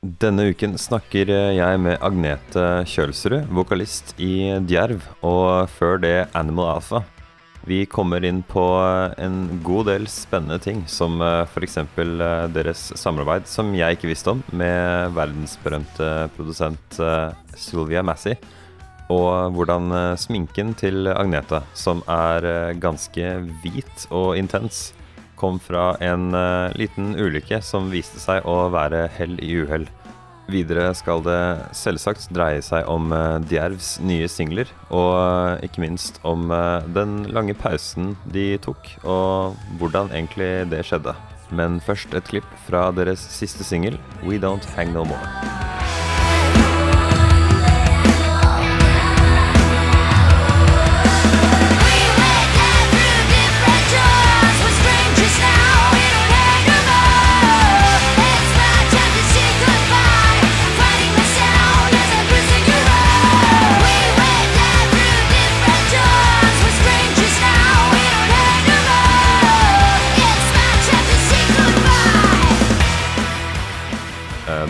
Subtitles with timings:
[0.00, 7.02] Denne uken snakker jeg med Agnete Kjølsrud, vokalist i Djerv, og før det Animal Alpha.
[7.68, 8.62] Vi kommer inn på
[9.20, 11.76] en god del spennende ting, som f.eks.
[12.54, 16.96] deres samarbeid, som jeg ikke visste om, med verdensberømte produsent
[17.52, 18.40] Sylvia Massey.
[19.12, 24.94] Og hvordan sminken til Agnete, som er ganske hvit og intens,
[25.40, 29.88] kom fra en uh, liten ulykke som viste seg å være hell i uhell.
[30.50, 31.40] Videre skal det
[31.78, 36.50] selvsagt dreie seg om uh, Djervs nye singler, og uh, ikke minst om
[36.94, 41.16] den lange pausen de tok, og hvordan egentlig det skjedde.
[41.54, 45.99] Men først et klipp fra deres siste singel, We Don't Hang No More.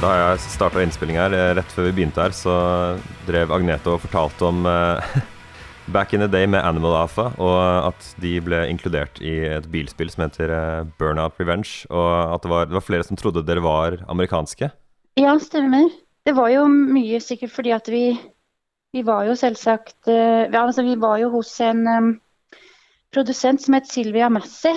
[0.00, 2.54] Da jeg starta innspilling her, eh, rett før vi begynte her, så
[3.26, 5.00] drev Agnete og fortalte om uh,
[5.94, 7.58] Back in the Day med Animal Alpha, og
[7.90, 12.52] at de ble inkludert i et bilspill som heter uh, Burnout Revenge, og at det
[12.52, 14.70] var, det var, flere som trodde dere var amerikanske?
[15.20, 15.90] Ja, stemmer.
[16.24, 18.04] Det var jo mye sikkert fordi at vi,
[18.96, 22.10] vi var jo selvsagt ja, altså Vi var jo hos en um,
[23.12, 24.76] produsent som het Sylvia Massey.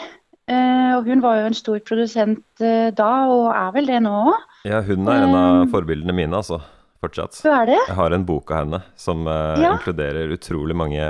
[0.51, 4.49] Og hun var jo en stor produsent da, og er vel det nå òg.
[4.67, 6.61] Ja, hun er en av forbildene mine, altså.
[7.03, 7.35] Fortsatt.
[7.43, 7.79] Hva er det?
[7.89, 9.73] Jeg har en bok av henne som ja.
[9.73, 11.03] inkluderer utrolig mange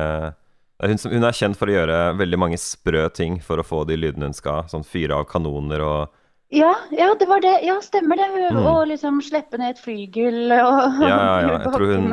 [0.81, 3.83] hun, som, hun, er kjent for å gjøre veldig mange sprø ting for å få
[3.89, 4.65] de lydene hun skal.
[4.71, 6.19] Sånn fyre av kanoner og
[6.53, 7.53] ja, ja, det var det.
[7.65, 8.27] Ja, stemmer det.
[8.29, 8.59] Mm.
[8.61, 11.53] Og liksom slippe ned et flygel og Ja, ja, ja.
[11.63, 12.11] Jeg tror hun,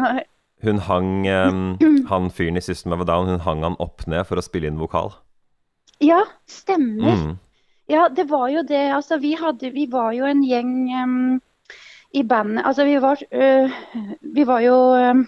[0.64, 1.66] hun hang um,
[2.12, 4.70] Han fyren i System of a Down, hun hang han opp ned for å spille
[4.70, 5.12] inn vokal.
[6.00, 7.16] Ja, stemmer.
[7.16, 7.38] Mm.
[7.90, 8.86] Ja, det var jo det.
[8.94, 11.40] Altså, vi, hadde, vi var jo en gjeng um,
[12.14, 12.64] i bandet.
[12.64, 13.80] Altså, vi var, uh,
[14.22, 15.24] vi var jo um,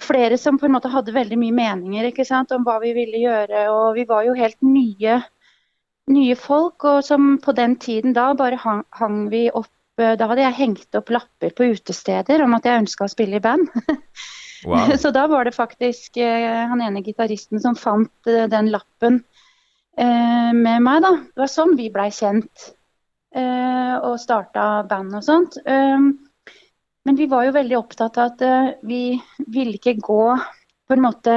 [0.00, 3.22] flere som på en måte hadde veldig mye meninger ikke sant, om hva vi ville
[3.22, 3.64] gjøre.
[3.72, 5.16] Og vi var jo helt nye,
[6.12, 6.84] nye folk.
[6.84, 10.58] Og som på den tiden da bare hang, hang vi opp uh, Da hadde jeg
[10.60, 13.66] hengt opp lapper på utesteder om at jeg ønska å spille i band.
[14.68, 14.92] Wow.
[15.00, 19.22] Så da var det faktisk uh, han ene gitaristen som fant den lappen
[19.98, 21.14] eh, med meg, da.
[21.30, 22.70] Det var sånn vi blei kjent
[23.34, 25.58] eh, og starta band og sånt.
[25.66, 26.12] Um,
[27.08, 29.18] men vi var jo veldig opptatt av at uh, vi
[29.48, 31.36] ville ikke gå på en måte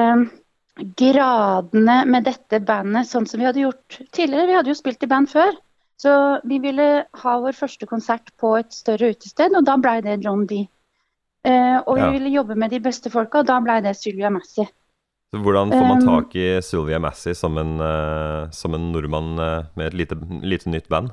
[0.98, 4.50] gradene med dette bandet sånn som vi hadde gjort tidligere.
[4.50, 5.54] Vi hadde jo spilt i band før.
[6.04, 6.14] Så
[6.50, 6.88] vi ville
[7.22, 10.66] ha vår første konsert på et større utested, og da blei det John D.
[11.48, 12.12] Uh, og vi ja.
[12.16, 14.68] ville jobbe med de beste folka, og da blei det Sylvia Massey.
[15.34, 19.66] Så hvordan får man tak i Sylvia Massey som en, uh, som en nordmann uh,
[19.74, 21.10] med et lite, lite nytt band?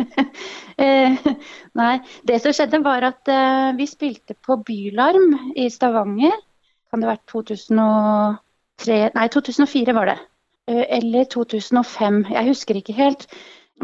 [0.00, 1.26] uh,
[1.80, 1.90] nei,
[2.24, 3.28] det som skjedde var at
[3.76, 6.32] vi spilte på Bylarm i Stavanger.
[6.88, 10.18] Kan det ha vært 2003 Nei, 2004 var det.
[10.96, 12.22] eller 2005.
[12.32, 13.28] Jeg husker ikke helt.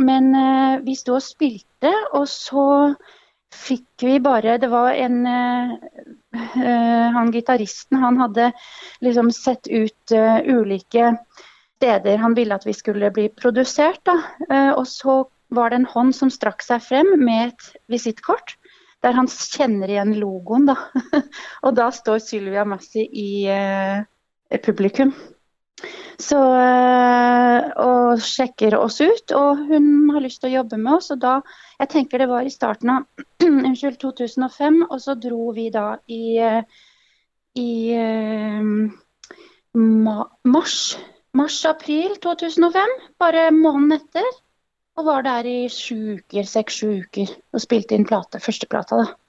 [0.01, 0.33] Men
[0.87, 2.65] vi sto og spilte, og så
[3.53, 5.21] fikk vi bare Det var en
[6.35, 8.51] Han gitaristen, han hadde
[9.05, 11.13] liksom sett ut uh, ulike
[11.77, 14.01] steder han ville at vi skulle bli produsert.
[14.07, 14.19] Da.
[14.51, 15.23] Uh, og så
[15.55, 18.57] var det en hånd som strakk seg frem med et visittkort.
[19.05, 20.79] Der han kjenner igjen logoen, da.
[21.67, 23.29] og da står Sylvia Massi i
[24.65, 25.13] publikum.
[26.21, 29.35] Så, eh, og sjekker oss ut.
[29.37, 31.11] Og hun har lyst til å jobbe med oss.
[31.15, 31.39] Og da,
[31.81, 36.23] jeg tenker det var i starten av unnskyld, 2005, og så dro vi da i,
[36.39, 36.63] eh,
[37.61, 37.71] i
[39.75, 40.79] ma, mars.
[41.35, 44.33] Mars-april 2005, bare måneden etter.
[44.95, 49.01] Og var der i sju uker, seks-sju uker og spilte inn plate, første plata.
[49.03, 49.24] da.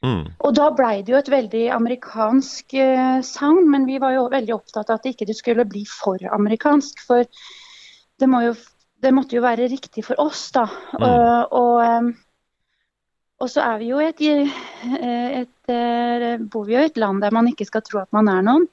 [0.00, 0.22] Mm.
[0.40, 4.54] Og da blei det jo et veldig amerikansk uh, sound, men vi var jo veldig
[4.56, 7.02] opptatt av at det ikke skulle bli for amerikansk.
[7.04, 8.54] For det, må jo,
[9.04, 10.64] det måtte jo være riktig for oss, da.
[10.96, 11.04] Mm.
[11.04, 12.14] Uh, og, um,
[13.40, 17.20] og, så er vi jo et, et, et uh, bor vi jo i et land
[17.24, 18.66] der man ikke skal tro at man er noen.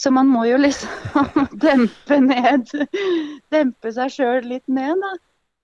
[0.00, 2.70] Så man må jo liksom dempe ned
[3.52, 5.12] Dempe seg sjøl litt ned, da.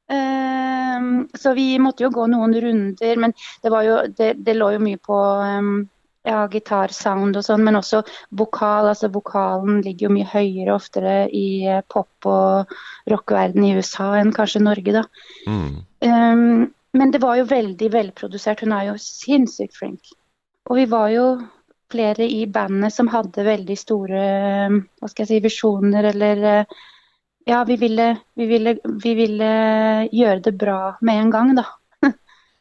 [0.08, 4.80] Um, så vi måtte jo gå noen runder, men det, jo, det, det lå jo
[4.82, 5.74] mye på um,
[6.28, 8.00] ja, gitarsound og sånn, men også
[8.40, 8.88] vokal.
[8.92, 12.72] altså Vokalen ligger jo mye høyere oftere i uh, pop- og
[13.10, 15.04] rockeverden i USA enn kanskje Norge, da.
[15.48, 15.70] Mm.
[16.08, 16.66] Um,
[16.96, 18.64] men det var jo veldig velprodusert.
[18.64, 20.12] Hun er jo sinnssykt flink.
[20.68, 21.26] Og vi var jo
[21.92, 24.22] flere i bandet som hadde veldig store
[24.68, 26.64] hva skal jeg si, visjoner eller
[27.48, 29.50] Ja, vi ville, vi, ville, vi ville
[30.12, 31.64] gjøre det bra med en gang, da.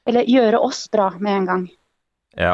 [0.08, 1.66] eller gjøre oss bra med en gang.
[2.40, 2.54] Ja.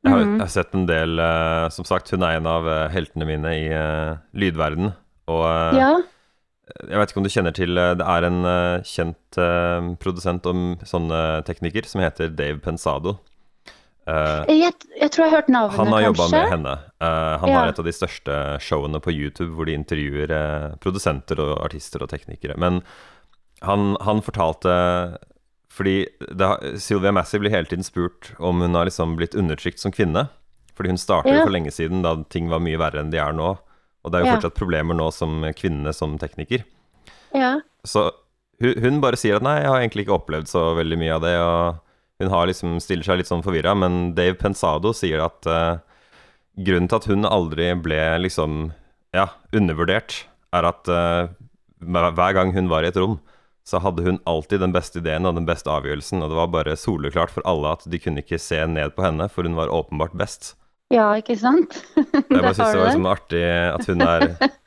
[0.00, 0.32] Jeg har, mm.
[0.38, 3.52] jeg har sett en del uh, Som sagt, hun er en av uh, heltene mine
[3.52, 4.94] i uh, lydverden.
[5.28, 5.90] Og ja.
[6.80, 8.40] jeg vet ikke om du kjenner til Det er en
[8.88, 9.38] kjent
[10.00, 13.18] produsent om sånne teknikker som heter Dave Pensado.
[14.10, 15.84] Jeg, jeg, tror jeg har hørt navnet, kanskje.
[15.84, 16.74] Han har jobba med henne.
[17.00, 17.56] han ja.
[17.56, 20.34] har et av de største showene på YouTube hvor de intervjuer
[20.82, 22.56] produsenter og artister og teknikere.
[22.60, 22.80] Men
[23.66, 24.74] han, han fortalte
[25.70, 29.92] fordi det, Sylvia Massey blir hele tiden spurt om hun har liksom blitt undertrykt som
[29.94, 30.26] kvinne.
[30.76, 31.44] Fordi hun startet ja.
[31.44, 33.52] for lenge siden, da ting var mye verre enn de er nå.
[34.00, 34.36] Og det er jo ja.
[34.38, 36.64] fortsatt problemer nå som kvinne som tekniker.
[37.36, 37.60] Ja.
[37.86, 38.08] Så
[38.60, 41.24] hun, hun, bare sier at nei, jeg har egentlig ikke opplevd så veldig mye av
[41.24, 41.34] det.
[41.44, 41.80] Og
[42.20, 43.74] hun har liksom, stiller seg litt sånn forvirra.
[43.78, 45.80] Men Dave Pensado sier at uh,
[46.60, 48.70] grunnen til at hun aldri ble liksom
[49.16, 50.24] ja, undervurdert,
[50.54, 51.32] er at uh,
[51.80, 53.18] hver gang hun var i et rom,
[53.66, 56.22] så hadde hun alltid den beste ideen og den beste avgjørelsen.
[56.22, 59.28] Og det var bare soleklart for alle at de kunne ikke se ned på henne,
[59.32, 60.54] for hun var åpenbart best.
[60.90, 61.76] Ja, ikke sant?
[61.96, 64.26] jeg bare syns det var liksom artig at hun er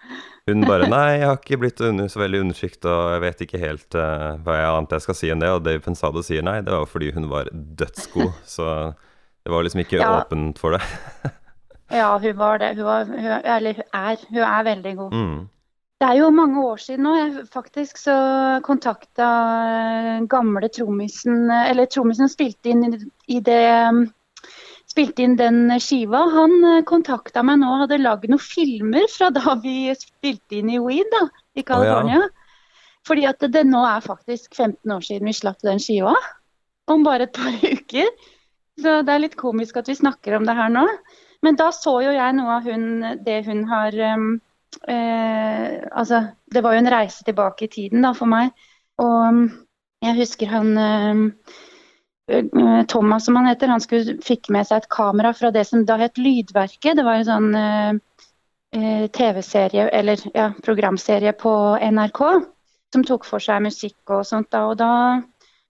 [0.49, 3.95] Hun bare Nei, jeg har ikke blitt så veldig undertrykt, og jeg vet ikke helt
[3.95, 5.51] uh, hva jeg annet jeg skal si enn det.
[5.55, 8.33] Og Dave Pensado sier nei, det var fordi hun var dødsgod.
[8.55, 8.67] Så
[9.43, 10.11] det var liksom ikke ja.
[10.19, 10.83] åpent for det.
[12.01, 12.73] ja, hun var det.
[12.75, 14.27] Hun, var, hun, eller hun er.
[14.33, 15.15] Hun er veldig god.
[15.15, 15.41] Mm.
[16.03, 17.13] Det er jo mange år siden nå.
[17.15, 18.17] Jeg faktisk så
[18.65, 19.29] kontakta
[19.63, 22.97] eh, gamle trommisen Eller trommisen spilte inn
[23.31, 23.63] i det
[24.93, 26.21] spilte inn den skiva.
[26.35, 30.71] Han eh, kontakta meg nå og hadde lagd noen filmer fra da vi spilte inn
[30.73, 31.25] i Weed da,
[31.57, 32.21] i California.
[32.21, 32.39] Oh, ja.
[33.07, 36.13] Fordi at det nå er faktisk 15 år siden vi slapp den skiva.
[36.91, 38.09] Om bare et par uker.
[38.79, 40.85] Så det er litt komisk at vi snakker om det her nå.
[41.43, 42.85] Men da så jo jeg noe av hun,
[43.25, 44.29] det hun har um,
[44.87, 48.53] eh, Altså, det var jo en reise tilbake i tiden da, for meg.
[49.03, 49.43] Og mm,
[50.07, 51.59] jeg husker han eh,
[52.87, 55.97] Thomas, som han heter, han skulle, fikk med seg et kamera fra det som da
[55.99, 56.95] het Lydverket.
[56.95, 57.93] Det var en sånn eh,
[58.73, 61.53] eh TV-serie, eller ja, programserie på
[61.83, 62.21] NRK
[62.93, 64.51] som tok for seg musikk og sånt.
[64.51, 64.93] da, Og da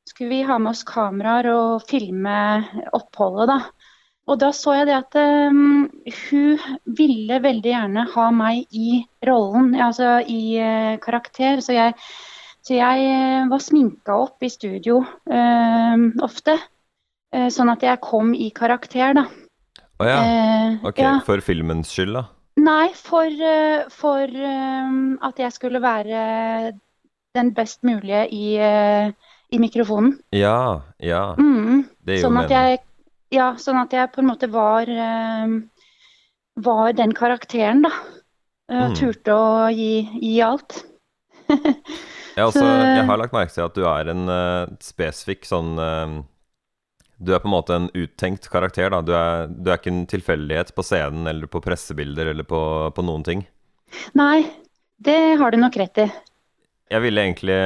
[0.07, 2.38] skulle vi ha med oss kameraer og filme
[2.94, 3.89] oppholdet, da.
[4.31, 5.57] Og da så jeg det at eh,
[6.29, 6.61] hun
[7.00, 11.59] ville veldig gjerne ha meg i rollen, altså i eh, karakter.
[11.65, 11.97] Så jeg,
[12.63, 16.60] så jeg uh, var sminka opp i studio uh, ofte.
[17.50, 19.24] sånn at jeg kom i karakter, da.
[19.25, 20.18] Å oh, ja.
[20.86, 21.00] Ok.
[21.01, 21.15] Ja.
[21.25, 22.27] For filmens skyld, da?
[22.62, 23.42] Nei, for,
[23.89, 26.19] for at jeg skulle være
[27.33, 30.13] den best mulige i, i mikrofonen.
[30.30, 31.24] Ja, ja.
[31.42, 32.83] Mm, det sånn at jeg
[33.33, 35.54] ja, sånn at jeg på en måte var, eh,
[36.63, 37.94] var den karakteren, da.
[38.71, 38.94] Uh, mm.
[38.95, 40.77] Turte å gi, gi alt.
[42.35, 46.19] ja, altså, jeg har lagt merke til at du er en uh, spesifikk sånn uh,
[47.18, 49.01] Du er på en måte en uttenkt karakter, da.
[49.06, 52.62] Du er, du er ikke en tilfeldighet på scenen eller på pressebilder eller på,
[52.95, 53.47] på noen ting.
[54.18, 54.44] Nei,
[54.97, 56.07] det har du nok rett i.
[56.94, 57.59] Jeg ville egentlig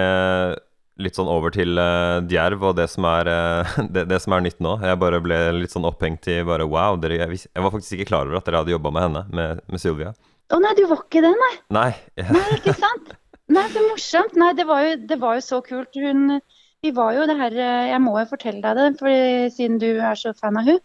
[1.01, 4.45] litt sånn over til uh, Djerv og det som, er, uh, det, det, som er
[4.45, 4.77] nytt nå.
[4.83, 6.97] Jeg bare ble litt sånn opphengt i bare wow.
[7.01, 9.63] Dere, jeg, jeg, var faktisk ikke klar over at dere hadde jobba med henne, med,
[9.69, 10.13] med Sylvia.
[10.47, 11.53] Å nei, du var ikke det, nei?
[11.75, 11.89] Nei,
[12.31, 13.15] nei ikke sant?
[13.47, 14.37] Nei, så morsomt.
[14.39, 15.95] Nei, det var jo, det var jo så kult.
[15.95, 16.39] Hun
[16.83, 19.89] Vi var jo det her eh, Jeg må jo fortelle deg det, for siden du
[19.97, 20.81] er så fan av hun.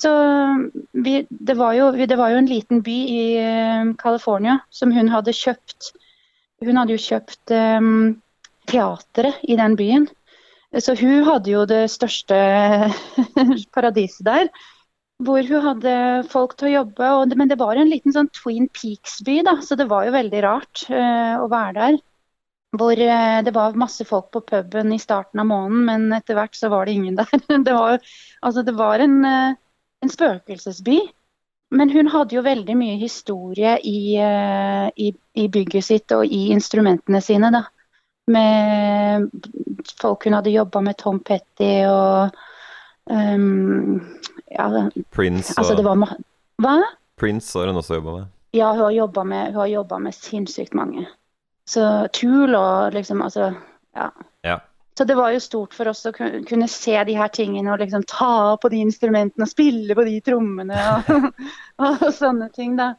[0.00, 0.10] Så
[0.92, 3.22] vi, det, var jo, det var jo en liten by i
[3.98, 5.90] California som hun hadde kjøpt.
[6.62, 8.20] Hun hadde jo kjøpt um,
[8.70, 10.06] teatret i den byen.
[10.78, 12.36] Så hun hadde jo det største
[13.74, 14.50] paradiset der.
[15.20, 15.94] Hvor hun hadde
[16.32, 17.08] folk til å jobbe.
[17.18, 20.42] Og, men det var en liten sånn Twin Peaks-by, da, så det var jo veldig
[20.46, 22.00] rart uh, å være der.
[22.80, 26.56] Hvor uh, det var masse folk på puben i starten av måneden, men etter hvert
[26.56, 27.32] så var det ingen der.
[27.50, 27.98] det var,
[28.40, 29.58] altså, det var en, uh,
[30.00, 31.00] en spøkelsesby.
[31.70, 37.20] Men hun hadde jo veldig mye historie i, i, i bygget sitt og i instrumentene
[37.22, 37.60] sine, da
[38.30, 39.30] med
[40.00, 42.36] folk hun hadde jobba med Tom Petty og
[43.10, 44.00] um,
[44.50, 46.16] ja, Prince altså, og var,
[46.60, 46.76] Hva?
[47.20, 48.30] Prince har hun også jobba med.
[48.56, 49.58] Ja, hun har jobba med,
[50.00, 51.06] med, sinnssykt mange.
[51.68, 53.52] Så Tool og liksom Altså,
[53.94, 54.10] ja.
[54.42, 54.58] ja.
[54.98, 58.02] Så det var jo stort for oss å kunne se de her tingene og liksom
[58.10, 61.30] ta på de instrumentene og spille på de trommene og,
[61.86, 62.94] og sånne ting, da.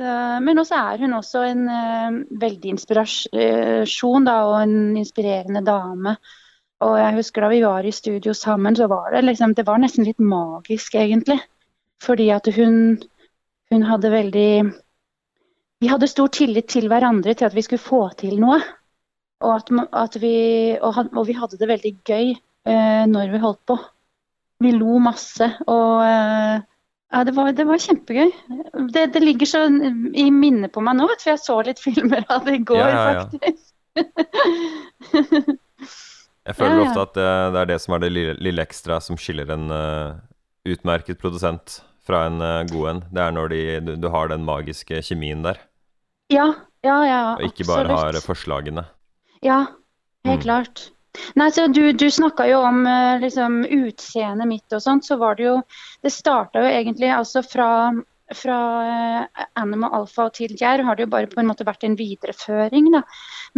[0.00, 6.14] Men også er hun også en uh, veldig inspirasjon da, og en inspirerende dame.
[6.80, 9.80] Og jeg husker da vi var i studio sammen, så var det liksom Det var
[9.82, 11.38] nesten litt magisk, egentlig.
[12.00, 12.96] Fordi at hun,
[13.72, 14.52] hun hadde veldig
[15.80, 18.60] Vi hadde stor tillit til hverandre til at vi skulle få til noe.
[19.40, 22.34] Og, at, at vi, og, og, vi hadde det veldig gøy
[22.68, 23.76] eh, når vi holdt på.
[24.60, 25.48] Vi lo masse.
[25.64, 26.60] Og eh,
[27.10, 28.28] ja, det var, det var kjempegøy.
[28.92, 32.44] Det, det, ligger så i minnet på meg nå, for jeg så litt filmer av
[32.44, 33.66] det i går, ja, ja, faktisk.
[36.48, 39.18] jeg føler ofte at det, det, er det som er det lille, lille ekstra som
[39.20, 40.20] skiller en uh,
[40.68, 43.02] utmerket produsent fra en uh, god en.
[43.12, 45.60] Det er når de, du, du, har den magiske kjemien der.
[46.32, 46.48] Ja,
[46.86, 47.44] ja, ja, absolutt.
[47.44, 48.86] Og ikke bare har forslagene.
[49.44, 49.66] Ja,
[50.24, 50.46] helt mm.
[50.46, 50.88] klart.
[51.34, 55.06] Nei, så Du, du snakka jo om eh, liksom, utseendet mitt og sånt.
[55.06, 55.56] Så var det jo
[56.02, 57.70] Det starta jo egentlig altså fra,
[58.36, 61.96] fra uh, Animal Alpha til Jerv har det jo bare på en måte vært en
[61.98, 62.90] videreføring.
[62.94, 63.02] da.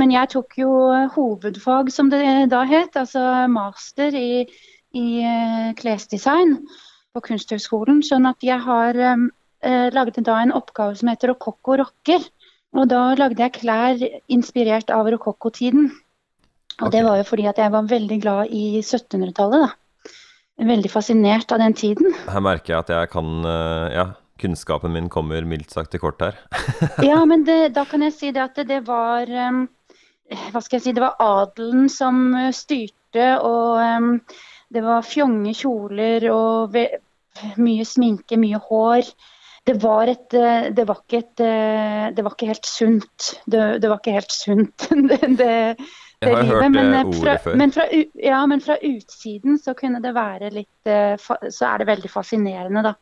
[0.00, 0.70] Men jeg tok jo
[1.16, 4.44] hovedfag, som det da het, altså master i,
[4.96, 6.58] i uh, klesdesign
[7.12, 8.02] på Kunsthøgskolen.
[8.06, 9.28] Sånn at jeg har um,
[9.66, 12.24] uh, da en oppgave som heter Rokokko rocker.
[12.72, 14.00] Og da lagde jeg klær
[14.32, 15.90] inspirert av rokokkotiden.
[16.80, 16.94] Og okay.
[16.96, 19.78] det var jo fordi at jeg var veldig glad i 1700-tallet, da.
[20.62, 22.12] Veldig fascinert av den tiden.
[22.28, 24.04] Her merker jeg at jeg kan eh, Ja,
[24.42, 26.38] kunnskapen min kommer mildt sagt til kort her.
[27.10, 29.64] ja, men det, da kan jeg si det at det, det var um,
[30.52, 32.24] Hva skal jeg si Det var adelen som
[32.56, 34.14] styrte, og um,
[34.72, 36.76] det var fjonge kjoler og
[37.60, 39.12] mye sminke, mye hår
[39.64, 43.28] det var, et, eh, det var, et, eh, det var ikke helt sunt.
[43.46, 45.76] Det, det var ikke helt sunt, det,
[46.22, 46.70] livet.
[46.70, 47.12] men, eh,
[47.44, 47.54] før.
[47.58, 47.86] Men fra,
[48.18, 50.90] ja, men fra utsiden så kunne det være litt
[51.22, 52.96] Så er det veldig fascinerende, da.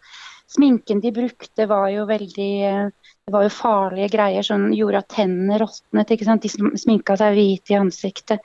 [0.50, 5.60] Sminken de brukte var jo veldig Det var jo farlige greier som gjorde at tennene
[5.62, 6.10] råtnet.
[6.10, 6.42] ikke sant?
[6.42, 8.42] De sminka seg hvite i ansiktet.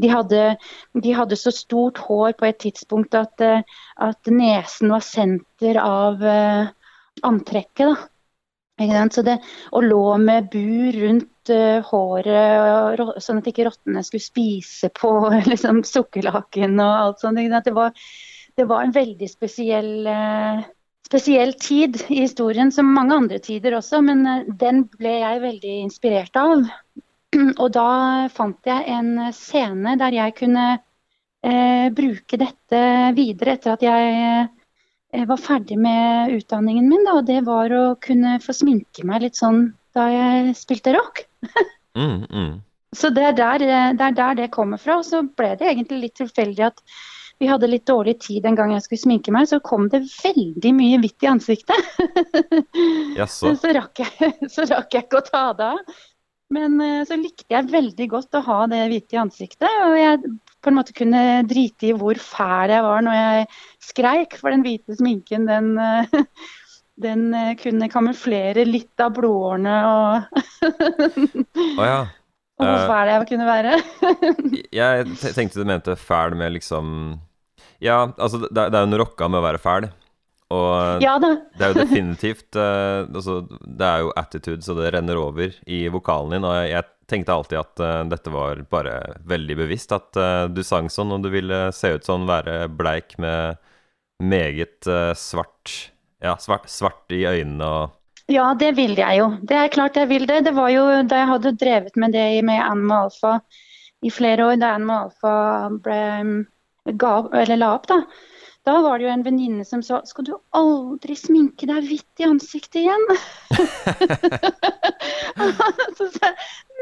[0.00, 0.56] De hadde,
[0.96, 6.24] de hadde, så stort hår på et tidspunkt at, at nesen var senter av
[7.24, 7.92] antrekket.
[7.92, 7.96] da.
[8.76, 9.38] Det,
[9.72, 15.12] og lå med bur rundt uh, håret, og, sånn at ikke rottene skulle spise på
[15.50, 17.40] liksom, sukkerlaken og alt sånt.
[17.40, 17.96] Det var,
[18.52, 20.60] det var, en veldig spesiell, uh,
[21.06, 24.02] spesiell tid i historien, som mange andre tider også.
[24.04, 26.66] Men uh, den ble jeg veldig inspirert av.
[27.62, 27.88] Og da
[28.34, 30.66] fant jeg en scene der jeg kunne
[31.46, 32.78] bruke dette
[33.14, 34.14] videre etter at jeg
[35.14, 39.22] eh, var ferdig med utdanningen min, da, og det var å kunne få sminke meg
[39.22, 41.22] litt sånn da jeg spilte rock.
[41.98, 42.54] mm, mm.
[42.96, 43.64] Så det er, der,
[43.96, 44.98] det er, der, det kommer fra.
[45.00, 46.82] Og så ble det egentlig litt tilfeldig at
[47.38, 50.72] vi hadde litt dårlig tid den gang jeg skulle sminke meg, så kom det veldig
[50.76, 51.96] mye hvitt i ansiktet.
[53.28, 53.52] så.
[53.52, 55.96] så, rakk jeg, så rakk jeg ikke å ta det av.
[56.54, 59.70] Men eh, så likte jeg veldig godt å ha det hvite i ansiktet.
[59.86, 60.20] Og jeg
[60.62, 63.48] på en måte kunne drite i hvor fæl jeg var når jeg
[63.88, 64.38] skreik.
[64.40, 66.44] For den hvite sminken, den, eh,
[67.06, 70.38] den eh, kunne kamuflere litt av blodårene og
[71.76, 72.00] oh, ja.
[72.56, 73.72] Og hvor fæl jeg kunne være.
[74.72, 77.18] jeg tenkte du mente fæl med liksom
[77.82, 79.88] Ja, altså det, det er jo en rocka med å være fæl.
[80.54, 81.32] Og ja, det.
[81.58, 85.80] det er jo definitivt uh, altså, Det er jo attitude, så det renner over i
[85.90, 86.46] vokalen din.
[86.46, 88.94] Og jeg, jeg tenkte alltid at uh, dette var bare
[89.26, 89.94] veldig bevisst.
[89.96, 93.58] At uh, du sang sånn, og du ville se ut sånn, være bleik med
[94.22, 94.86] meget
[95.18, 95.72] svart
[96.24, 99.26] Ja, svart, svart i øynene og Ja, det vil jeg jo.
[99.44, 100.40] Det er klart jeg vil det.
[100.46, 103.34] Det var jo da jeg hadde drevet med det med Animal Alpha
[104.06, 105.34] i flere år, da Animal Alpha
[105.84, 106.00] ble,
[106.94, 107.14] ga,
[107.56, 108.04] la opp, da
[108.66, 112.24] da var det jo en venninne som sa skal du aldri sminke deg hvitt i
[112.26, 113.04] ansiktet igjen?
[115.98, 116.34] så sa jeg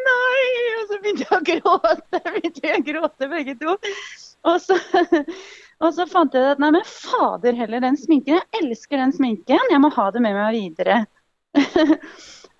[0.06, 0.46] nei,
[0.78, 2.20] og så begynte jeg å gråte.
[2.30, 3.76] begynte jeg å gråte begge to.
[4.48, 4.78] Og så,
[5.84, 8.40] og så fant jeg at nei, men fader heller, den sminken.
[8.40, 10.96] Jeg elsker den sminken, jeg må ha det med meg videre.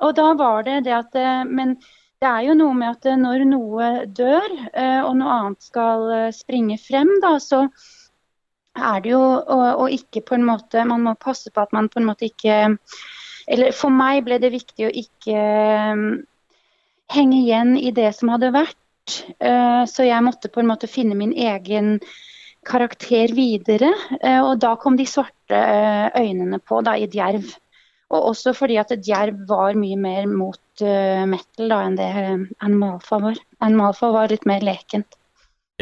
[0.04, 1.16] og da var det det at
[1.48, 1.78] Men
[2.25, 6.31] det er jo noe med at når noe dør, eh, og noe annet skal eh,
[6.33, 7.66] springe frem, da, så
[8.75, 12.00] er det jo å ikke på en måte Man må passe på at man på
[12.00, 12.57] en måte ikke
[13.47, 15.45] Eller for meg ble det viktig å ikke
[17.14, 19.14] henge igjen i det som hadde vært.
[19.87, 22.00] Så jeg måtte på en måte finne min egen
[22.66, 23.93] karakter videre.
[24.49, 25.61] Og da kom de svarte
[26.16, 27.52] øynene på da, i Djerv.
[28.14, 30.61] Og også fordi at Djerv var mye mer mot
[31.30, 32.09] metal da, enn det
[32.62, 33.38] Animalfa var.
[33.64, 35.18] Animalfa var litt mer lekent.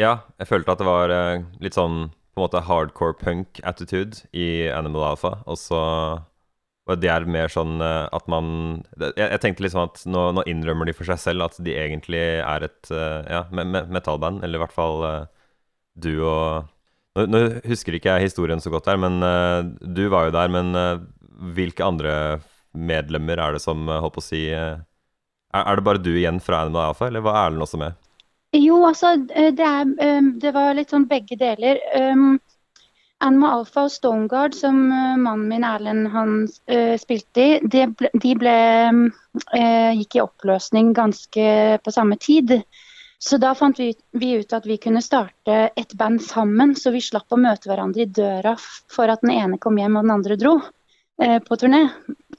[0.01, 1.13] Ja, jeg følte at det var
[1.61, 5.35] litt sånn på en måte hardcore punk-attitude i Animal Alpha.
[5.45, 5.81] Og så
[6.89, 10.89] var er mer sånn uh, at man Jeg, jeg tenkte liksom at nå, nå, innrømmer
[10.89, 14.75] de for seg selv at de egentlig er et uh, ja, metallband, eller i hvert
[14.75, 15.25] fall uh,
[15.95, 16.67] du og
[17.15, 20.51] nå, nå, husker ikke jeg historien så godt her, men uh, du var jo der.
[20.51, 20.97] Men uh,
[21.55, 22.15] hvilke andre
[22.73, 24.81] medlemmer er det som uh, holdt på å si er,
[25.53, 27.99] er, det bare du igjen fra NMA Alfa, eller var Erlend også med?
[28.53, 29.93] Jo, altså det, er,
[30.41, 31.79] det var litt sånn begge deler.
[31.97, 32.35] Um,
[33.23, 36.43] Alfa og Stoneguard, som mannen min Erlend han
[36.99, 38.55] spilte i, de ble, de ble
[39.95, 41.45] gikk i oppløsning ganske
[41.81, 42.59] på samme tid.
[43.23, 46.99] Så da fant vi, vi, ut at vi kunne starte et band sammen, så vi
[47.01, 48.51] slapp å møte hverandre i døra
[48.91, 50.73] for at den ene kom hjem og den andre dro eh,
[51.17, 51.83] på turné.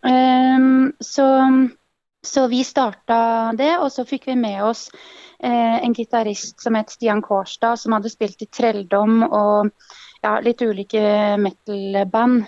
[0.04, 1.26] Um, så,
[2.26, 4.88] så, vi starta det, og så fikk vi med oss
[5.38, 9.70] eh, en gitarist som het Stian Kårstad, som hadde spilt i Trelldom og
[10.24, 12.44] ja, litt ulike metal-band.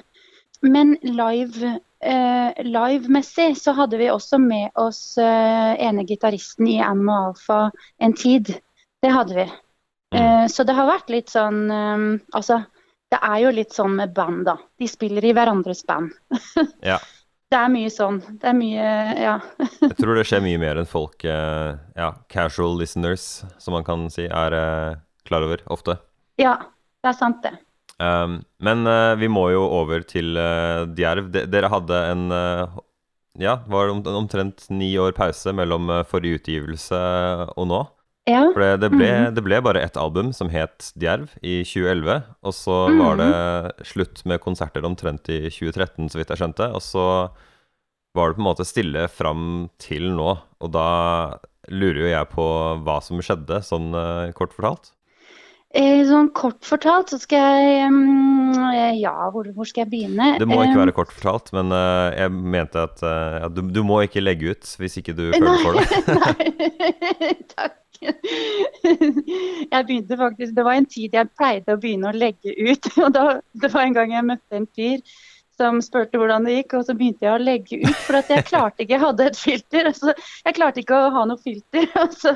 [0.66, 7.30] Men live eh, livemessig så hadde vi også med oss uh, ene gitaristen i Animal
[7.30, 8.54] Alfa en tid.
[9.02, 9.46] Det hadde vi.
[10.14, 10.20] Mm.
[10.20, 12.60] Eh, så det har vært litt sånn um, Altså,
[13.12, 14.56] det er jo litt sånn med band, da.
[14.78, 16.14] De spiller i hverandres band.
[16.90, 16.98] ja.
[17.46, 18.18] Det er mye sånn.
[18.40, 18.86] Det er mye
[19.22, 19.36] Ja.
[19.84, 24.08] Jeg tror det skjer mye mer enn folk eh, ja, casual listeners, som man kan
[24.10, 24.98] si, er eh,
[25.28, 26.00] klar over ofte.
[26.42, 26.58] Ja,
[27.04, 27.54] det er sant, det.
[27.96, 31.30] Um, men uh, vi må jo over til uh, Djerv.
[31.32, 32.74] De, dere hadde en uh,
[33.40, 36.98] Ja, var det om, omtrent ni år pause mellom forrige utgivelse
[37.54, 37.80] og nå?
[38.26, 38.42] Ja.
[38.50, 39.34] For det, det, ble, mm.
[39.36, 42.24] det, ble, bare ett album som het Djerv i 2011.
[42.42, 42.98] Og så mm.
[42.98, 46.72] var det slutt med konserter omtrent i 2013, så vidt jeg skjønte.
[46.74, 47.06] Og så
[48.16, 49.46] var det på en måte stille fram
[49.82, 50.34] til nå.
[50.58, 50.88] Og da
[51.70, 52.50] lurer jo jeg på
[52.82, 53.94] hva som skjedde, sånn
[54.34, 54.90] kort fortalt.
[55.76, 58.54] Eh, sånn kort fortalt så skal jeg um,
[58.96, 60.30] Ja, hvor, hvor, skal jeg begynne?
[60.40, 61.70] Det må ikke være kort fortalt, men
[62.16, 65.78] jeg mente at ja, du, du, må ikke legge ut hvis ikke du føler for
[65.78, 66.04] det.
[66.22, 67.82] Nei, takk.
[69.72, 72.90] Jeg begynte faktisk Det var en tid jeg pleide å begynne å legge ut.
[73.04, 75.02] og da, Det var en gang jeg møtte en fyr
[75.56, 78.00] som spurte hvordan det gikk, og så begynte jeg å legge ut.
[78.04, 79.86] For at jeg klarte ikke, jeg hadde et filter.
[79.88, 80.12] Altså,
[80.44, 81.86] jeg klarte ikke å ha noe filter.
[82.02, 82.34] og så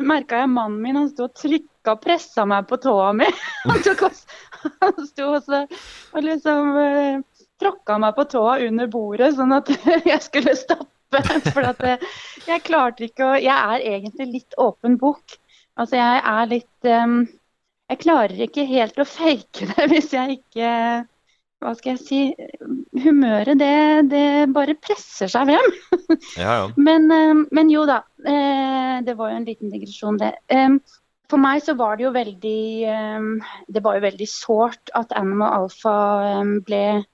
[0.00, 3.28] merka jeg mannen min han sto og trykka og pressa meg på tåa mi.
[3.68, 4.40] Han, tok også,
[4.82, 7.20] han sto også og liksom eh,
[7.62, 9.70] tråkka meg på tåa under bordet, sånn at
[10.10, 10.90] jeg skulle stoppe.
[11.52, 12.10] For at jeg,
[12.48, 15.38] jeg klarte ikke å Jeg er egentlig litt åpen bok.
[15.80, 17.22] Altså jeg er litt um,
[17.92, 20.74] Jeg klarer ikke helt å fake det hvis jeg ikke
[21.62, 22.16] hva skal jeg si,
[23.04, 25.76] humøret det, det bare presser seg frem.
[26.42, 26.64] Ja, ja.
[26.74, 30.32] Men, um, men, jo da, eh, det var jo en liten digresjon det.
[31.30, 32.58] For meg så var det jo veldig
[33.72, 35.94] Det var jo veldig sårt at Animal Alpha
[36.66, 37.06] ble eh,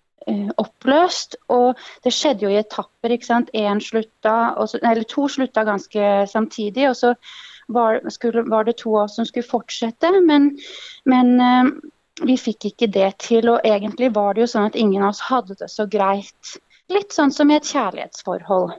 [0.61, 1.37] oppløst.
[1.55, 3.15] Og det skjedde jo i etapper.
[3.15, 3.53] ikke sant?
[3.55, 6.89] En slutta, så, eller To slutta ganske samtidig.
[6.89, 7.15] og så
[7.69, 10.13] var, skulle, var det to av oss som skulle fortsette.
[10.27, 10.51] Men,
[11.05, 11.37] men
[12.25, 13.49] vi fikk ikke det til.
[13.53, 16.59] Og egentlig var det jo sånn at ingen av oss hadde det så greit.
[16.93, 18.77] Litt sånn som i et kjærlighetsforhold.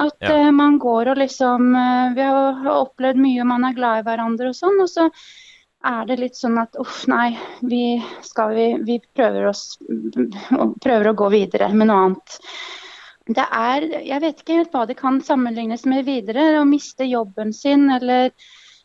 [0.00, 0.46] At ja.
[0.46, 4.52] uh, man går og liksom uh, Vi har opplevd mye, man er glad i hverandre
[4.52, 4.78] og sånn.
[4.80, 5.08] Og så
[5.86, 7.32] er det litt sånn at uff, nei,
[7.64, 9.64] vi, vi, vi prøver, oss,
[10.82, 12.40] prøver å gå videre med noe annet.
[13.30, 16.58] Det er Jeg vet ikke helt hva det kan sammenlignes med videre.
[16.60, 18.34] Å miste jobben sin eller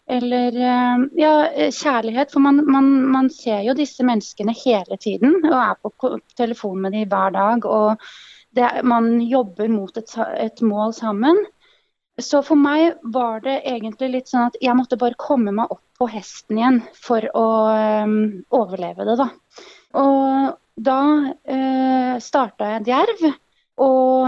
[0.06, 1.32] eller eh, ja,
[1.74, 2.32] kjærlighet.
[2.34, 6.94] For man, man, man, ser jo disse menneskene hele tiden og er på telefon med
[6.94, 7.66] dem hver dag.
[7.66, 8.06] Og
[8.56, 11.42] det, man jobber mot et, et, mål sammen.
[12.22, 15.84] Så for meg var det egentlig litt sånn at jeg måtte bare komme meg opp
[16.00, 17.48] på hesten igjen for å
[18.06, 18.20] um,
[18.56, 19.28] overleve det, da.
[20.00, 21.02] Og da
[21.32, 23.26] uh, starta jeg Djerv.
[23.84, 24.24] Og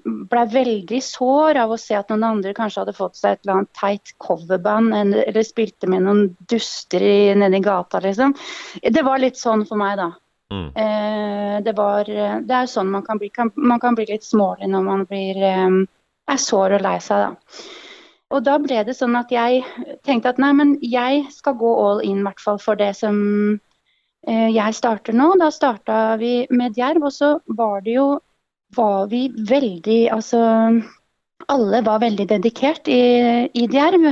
[0.00, 3.42] blei ble veldig sår av å se at noen andre kanskje hadde fått seg et
[3.42, 7.04] eller annet teit coverband eller spilte med noen duster
[7.36, 8.32] nede i gata, liksom.
[8.80, 10.08] Det var litt sånn for meg, da.
[10.50, 10.66] Mm.
[10.74, 13.28] Eh, det, var, det er sånn man kan bli.
[13.34, 15.68] Kan, man kan bli litt smålig når man blir, eh,
[16.28, 17.60] er sår og lei seg, da.
[18.30, 19.64] Og da ble det sånn at jeg
[20.06, 23.16] tenkte at nei, men jeg skal gå all in, i hvert fall for det som
[24.28, 25.32] eh, jeg starter nå.
[25.40, 28.08] Da starta vi med Djerv, og så var det jo
[28.76, 30.38] var vi veldig Altså
[31.50, 33.00] alle var veldig dedikert i,
[33.50, 34.04] i Djerv.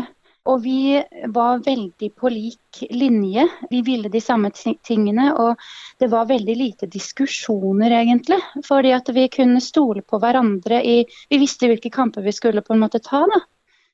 [0.48, 0.96] Og vi
[1.34, 3.44] var veldig på lik linje.
[3.70, 5.28] Vi ville de samme tingene.
[5.36, 5.60] Og
[6.00, 8.40] det var veldig lite diskusjoner, egentlig.
[8.64, 12.74] Fordi at vi kunne stole på hverandre i Vi visste hvilke kamper vi skulle på
[12.74, 13.42] en måte ta, da.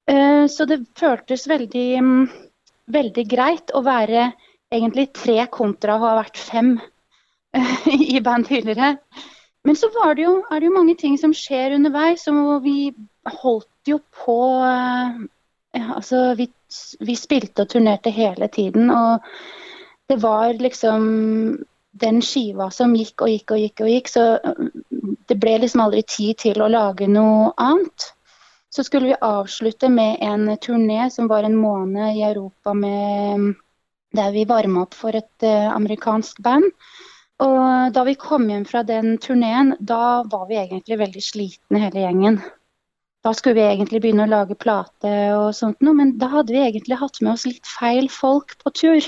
[0.06, 1.88] Eh, så det føltes veldig,
[2.92, 4.30] veldig greit å være
[4.74, 6.74] egentlig tre kontra å ha vært fem
[8.14, 8.96] i band tidligere.
[9.64, 12.92] Men så det jo, er det jo mange ting som skjer underveis, og vi
[13.40, 14.38] holdt jo på
[15.74, 16.48] eh, Altså, vi
[17.04, 18.90] vi spilte og turnerte hele tiden.
[18.90, 19.22] Og
[20.08, 21.06] det var liksom
[22.04, 24.24] den skiva som gikk og gikk og gikk og gikk, så
[25.28, 28.10] det ble liksom aldri tid til å lage noe annet.
[28.74, 33.52] Så skulle vi avslutte med en turné som var en måned i Europa med,
[34.14, 36.66] der vi varma opp for et uh, amerikansk band.
[37.44, 42.02] Og da vi kom hjem fra den turneen, da var vi egentlig veldig slitne hele
[42.02, 42.42] gjengen.
[43.24, 46.60] Da skulle vi egentlig begynne å lage plate og sånt noe, men da hadde vi
[46.60, 49.06] egentlig hatt med oss litt feil folk på tur.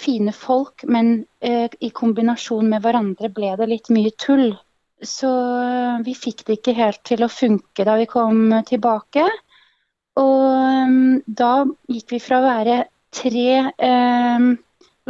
[0.00, 4.54] Fine folk, men eh, i kombinasjon med hverandre ble det litt mye tull.
[5.04, 5.30] Så
[5.60, 9.26] eh, vi fikk det ikke helt til å funke da vi kom tilbake.
[10.18, 10.42] Og
[10.88, 11.52] um, da
[11.90, 12.78] gikk vi fra å være
[13.14, 14.46] tre eh,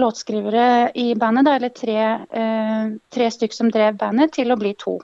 [0.01, 2.01] låtskrivere i bandet, da, eller tre,
[2.43, 4.99] eh, tre stykk som drev bandet, til å bli to.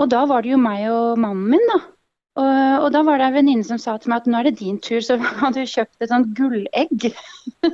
[0.00, 1.80] Og da var det jo meg og mannen min, da.
[2.38, 4.60] Og, og, da var det en venninne som sa til meg at nå er det
[4.60, 7.08] din tur, så hadde hun kjøpt et sånt gullegg.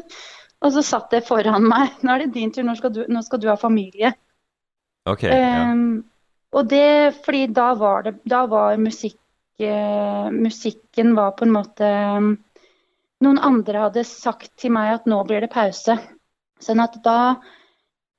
[0.62, 1.98] og så satt det foran meg.
[2.02, 4.10] Nå er det din tur, nå skal du, nå skal du ha familie.
[5.06, 5.70] Ok, ja.
[5.70, 6.04] Um,
[6.56, 9.18] og det fordi da var det Da var musikk
[9.62, 12.38] uh, Musikken var på en måte um,
[13.22, 15.98] Noen andre hadde sagt til meg at nå blir det pause.
[16.60, 17.36] Sånn at da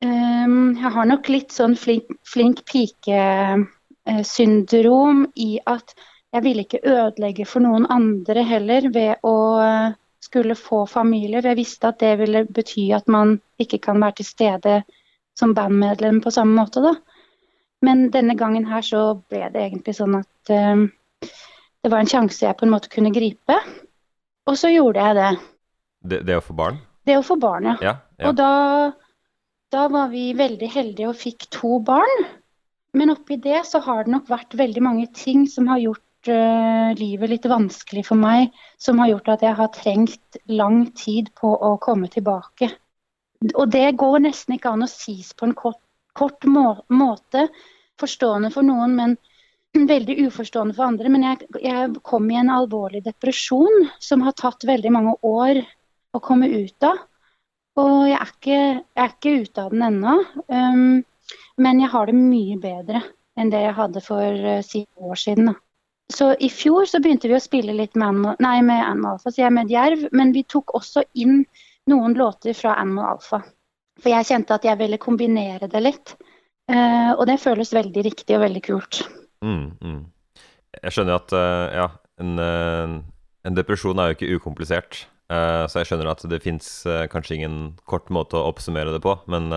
[0.02, 5.94] um, Jeg har nok litt sånn flink, flink pike-syndrom uh, i at
[6.36, 11.42] jeg ville ikke ødelegge for noen andre heller ved å eh, skulle få familie.
[11.44, 14.76] Jeg visste at det ville bety at man ikke kan være til stede
[15.38, 16.84] som bandmedlem på samme måte.
[16.84, 16.96] da.
[17.86, 20.88] Men denne gangen her så ble det egentlig sånn at um,
[21.86, 23.60] det var en sjanse jeg på en måte kunne gripe.
[24.50, 25.30] Og så gjorde jeg det.
[26.08, 26.82] Det, det å få barn?
[27.08, 27.76] Det å få barn, ja.
[27.84, 28.30] Ja, ja.
[28.30, 28.52] Og da,
[29.72, 32.28] da var vi veldig heldige og fikk to barn.
[32.98, 36.04] Men oppi det så har det nok vært veldig mange ting som har gjort
[36.98, 41.54] livet litt vanskelig for meg, som har gjort at jeg har trengt lang tid på
[41.54, 42.70] å komme tilbake.
[43.54, 45.82] Og det går nesten ikke an å sies på en kort,
[46.18, 47.48] kort må måte.
[48.02, 49.18] Forstående for noen, men
[49.92, 51.12] veldig uforstående for andre.
[51.14, 55.62] Men jeg, jeg, kom i en alvorlig depresjon som har tatt veldig mange år
[56.16, 57.04] å komme ut av.
[57.78, 60.18] Og jeg er ikke, jeg er ikke ute av den ennå.
[60.50, 61.04] Um,
[61.62, 63.04] men jeg har det mye bedre
[63.38, 65.52] enn det jeg hadde for uh, si år siden.
[65.52, 65.67] Da.
[66.14, 69.32] Så i fjor så begynte vi å spille litt med Animal, nei, med Animal Alpha,
[69.32, 71.42] så jeg med Djerv, men vi tok også inn
[71.92, 73.42] noen låter fra Animal Alpha.
[73.98, 76.16] For jeg kjente at jeg ville kombinere det litt.
[76.68, 79.02] Uh, og det føles veldig riktig og veldig kult.
[79.44, 80.02] Mm, mm.
[80.84, 81.86] Jeg skjønner at uh, ja,
[82.20, 82.98] en, uh,
[83.48, 85.06] en, depresjon er jo ikke ukomplisert.
[85.28, 86.68] så jeg skjønner at det fins
[87.12, 89.12] kanskje ingen kort måte å oppsummere det på.
[89.28, 89.52] Men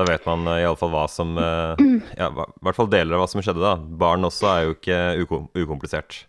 [0.00, 1.76] da vet man uh, iallfall hva som uh,
[2.16, 3.76] Ja, i hvert fall deler av hva som skjedde, da.
[3.76, 6.22] Barn også er jo ikke ukom ukomplisert.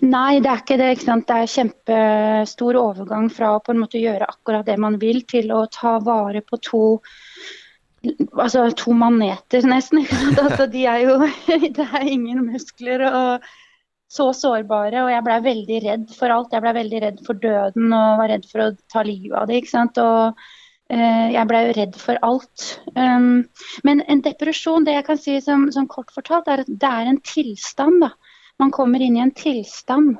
[0.00, 0.90] Nei, det er ikke det.
[0.94, 1.26] ikke sant?
[1.28, 5.52] Det er kjempestor overgang fra å på en måte gjøre akkurat det man vil, til
[5.52, 6.82] å ta vare på to
[8.38, 10.04] altså to maneter, nesten.
[10.04, 10.42] ikke sant?
[10.46, 11.16] Altså, de er jo
[11.76, 13.48] Det er ingen muskler og
[14.12, 15.02] så sårbare.
[15.04, 16.54] Og jeg blei veldig redd for alt.
[16.54, 19.60] Jeg blei veldig redd for døden og var redd for å ta livet av det.
[19.60, 20.00] ikke sant?
[20.00, 22.66] Og Eh, jeg ble jo redd for alt.
[22.94, 23.46] Um,
[23.86, 27.10] men en depresjon, det jeg kan si som, som, kort fortalt, er at det er
[27.10, 27.98] en tilstand.
[28.04, 28.12] da.
[28.62, 30.14] Man kommer inn i en tilstand.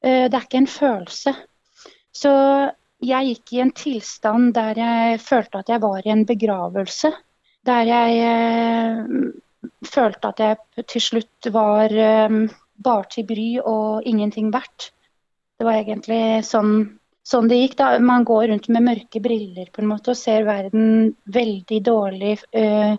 [0.00, 1.34] Eh, det er ikke en følelse.
[2.16, 2.32] Så
[3.04, 7.12] jeg gikk i en tilstand der jeg følte at jeg var i en begravelse.
[7.66, 11.92] Der jeg eh, følte at jeg til slutt var
[12.76, 14.92] bare til bry og ingenting verdt.
[15.56, 17.76] Det var egentlig sånn sånn det gikk.
[17.80, 17.96] da.
[18.02, 22.94] Man går rundt med mørke briller på en måte og ser verden veldig dårlig uh,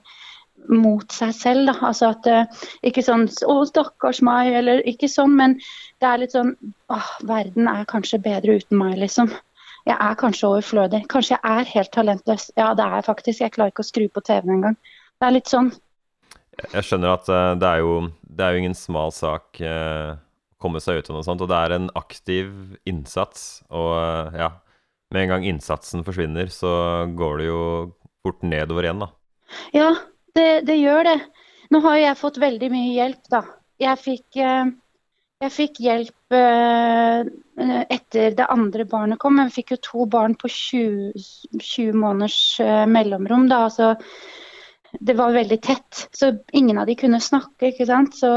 [0.74, 1.72] mot seg selv.
[1.72, 1.78] Da.
[1.90, 5.58] Altså at uh, Ikke sånn 'Å, stakkars meg', eller ikke sånn, men
[6.02, 6.56] det er litt sånn
[6.94, 9.32] åh, Verden er kanskje bedre uten meg, liksom.
[9.88, 11.06] Jeg er kanskje overflødig.
[11.08, 12.50] Kanskje jeg er helt talentløs.
[12.60, 13.40] Ja, det er jeg faktisk.
[13.40, 14.76] Jeg klarer ikke å skru på TV-en engang.
[15.16, 15.72] Det er litt sånn.
[16.74, 17.94] Jeg skjønner at uh, det, er jo,
[18.28, 19.48] det er jo ingen smal sak.
[19.64, 20.18] Uh
[20.62, 21.44] komme seg ut av noe sånt.
[21.44, 22.50] Og det er en aktiv
[22.90, 23.62] innsats.
[23.70, 24.52] Og eh, ja,
[25.14, 26.72] med en gang innsatsen forsvinner, så
[27.18, 27.62] går det jo
[28.26, 29.12] fort nedover igjen, da.
[29.76, 29.92] Ja,
[30.36, 31.20] det, det gjør det.
[31.74, 33.44] Nå har jeg fått veldig mye hjelp, da.
[33.82, 34.72] Jeg fikk, eh,
[35.46, 37.30] jeg fikk hjelp eh,
[37.94, 39.38] etter det andre barnet kom.
[39.44, 41.14] Jeg fikk jo to barn på 20,
[41.62, 42.42] 20 måneders
[42.90, 43.48] mellomrom.
[43.52, 43.94] da, altså
[45.00, 46.08] det var veldig tett.
[46.12, 47.72] Så ingen av de kunne snakke.
[47.72, 48.16] ikke sant?
[48.16, 48.32] Så,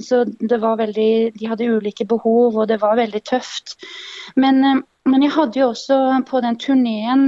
[0.00, 3.76] så, det var veldig De hadde ulike behov, og det var veldig tøft.
[4.36, 7.26] Men, eh, men jeg hadde jo også på den turneen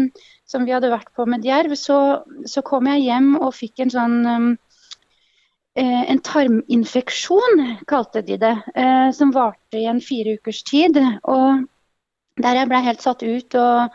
[0.48, 3.92] som vi hadde vært på med Djerv, så, så kom jeg hjem og fikk en
[3.92, 4.46] sånn um,
[5.78, 8.54] en tarminfeksjon, kalte de det,
[9.14, 10.96] som varte i en fire ukers tid.
[11.22, 11.68] Og
[12.42, 13.94] Der jeg ble helt satt ut og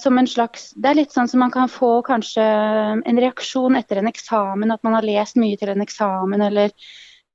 [0.00, 4.00] som en slags Det er litt sånn som man kan få kanskje en reaksjon etter
[4.00, 6.74] en eksamen, at man har lest mye til en eksamen, eller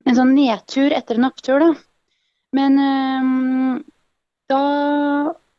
[0.06, 1.72] en sånn nedtur etter en opptur, da.
[2.52, 3.80] Men øh,
[4.52, 4.62] da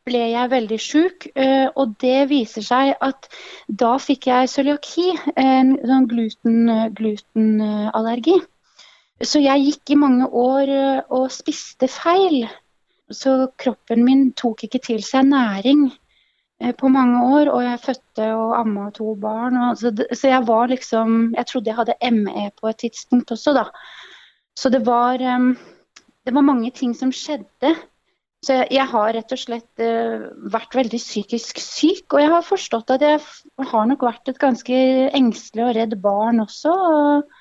[0.04, 3.28] ble jeg veldig sjuk, øh, og det viser seg at
[3.68, 5.06] da fikk jeg cøliaki,
[5.40, 6.58] en sånn gluten,
[6.96, 8.36] glutenallergi.
[9.24, 12.44] Så jeg gikk i mange år øh, og spiste feil.
[13.12, 15.90] Så kroppen min tok ikke til seg næring
[16.78, 19.56] på mange år, og jeg fødte og amma to barn.
[19.68, 23.54] Og, så, så, jeg var liksom Jeg trodde jeg hadde ME på et tidspunkt også,
[23.56, 23.66] da.
[24.58, 25.56] Så det var, um,
[26.24, 27.74] det var mange ting som skjedde.
[28.44, 32.06] Så jeg, jeg har rett og slett uh, vært veldig psykisk syk.
[32.14, 33.22] Og jeg har forstått at jeg
[33.70, 36.74] har nok vært et ganske engstelig og redd barn også.
[36.74, 37.40] og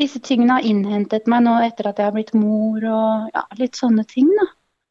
[0.00, 3.76] disse tingene har innhentet meg nå etter at jeg har blitt mor og ja, litt
[3.78, 4.46] sånne ting, da.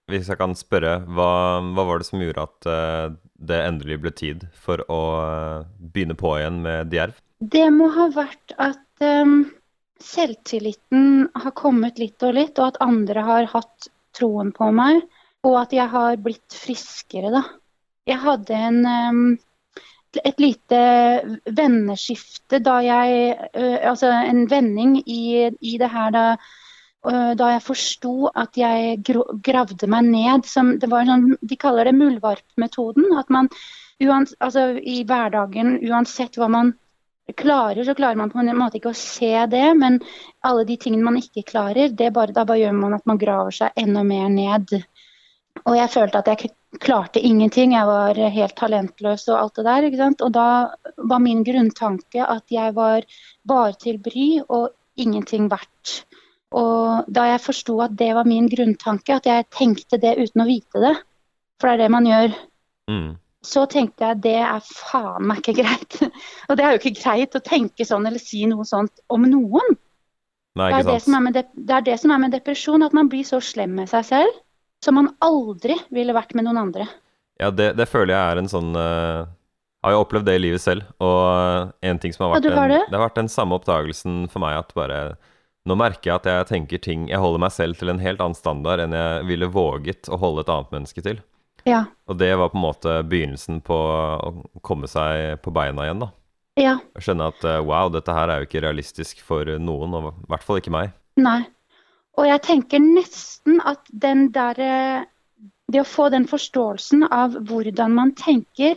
[0.09, 1.31] Hvis jeg kan spørre, hva,
[1.73, 6.17] hva var det som gjorde at uh, det endelig ble tid for å eh, begynne
[6.19, 7.15] på igjen med Djerv?
[7.39, 9.45] Det må ha vært at um,
[10.04, 15.06] selvtilliten har kommet litt og litt, og at andre har hatt troen på meg.
[15.47, 17.45] Og at jeg har blitt friskere, da.
[18.10, 19.80] Jeg hadde en, um,
[20.19, 20.80] et lite
[21.45, 26.25] venneskifte da jeg uh, Altså en vending i, i det her da
[27.03, 28.97] da jeg forsto at jeg
[29.45, 33.13] gravde meg ned som sånn, De kaller det muldvarpmetoden.
[33.17, 33.47] At man
[34.03, 36.73] uans, altså, i hverdagen, uansett hva man
[37.38, 39.65] klarer, så klarer man på en måte ikke å se det.
[39.79, 39.99] Men
[40.45, 43.79] alle de tingene man ikke klarer, bare, da bare gjør man at man graver seg
[43.79, 44.79] enda mer ned.
[45.65, 47.73] Og jeg følte at jeg klarte ingenting.
[47.75, 49.88] Jeg var helt talentløs og alt det der.
[49.88, 50.21] ikke sant?
[50.25, 50.47] Og da
[50.97, 53.07] var min grunntanke at jeg var
[53.47, 56.03] bare til bry og ingenting verdt.
[56.57, 60.47] Og da jeg forsto at det var min grunntanke, at jeg tenkte det uten å
[60.49, 60.95] vite det,
[61.59, 62.33] for det er det man gjør,
[62.89, 63.09] mm.
[63.45, 65.99] så tenkte jeg det er faen meg ikke greit.
[66.49, 69.77] og det er jo ikke greit å tenke sånn eller si noe sånt om noen.
[70.57, 73.38] Nei, det, er det, det, er det som er med depresjon, at man blir så
[73.43, 74.39] slem med seg selv
[74.83, 76.88] som man aldri ville vært med noen andre.
[77.39, 79.27] Ja, det, det føler jeg er en sånn uh,
[79.85, 80.88] Har jo opplevd det i livet selv.
[81.03, 84.43] Og en ting som har vært, ja, en, det har vært den samme oppdagelsen for
[84.43, 84.99] meg at bare
[85.69, 88.38] nå merker jeg at jeg tenker ting Jeg holder meg selv til en helt annen
[88.38, 91.21] standard enn jeg ville våget å holde et annet menneske til.
[91.67, 91.84] Ja.
[92.10, 94.32] Og det var på en måte begynnelsen på å
[94.65, 96.10] komme seg på beina igjen, da.
[96.60, 96.75] Ja.
[96.99, 100.45] Skjønne at eh, wow, dette her er jo ikke realistisk for noen, og i hvert
[100.45, 100.93] fall ikke meg.
[101.19, 101.41] Nei.
[102.19, 105.05] Og jeg tenker nesten at den derre
[105.69, 108.75] Det å få den forståelsen av hvordan man tenker,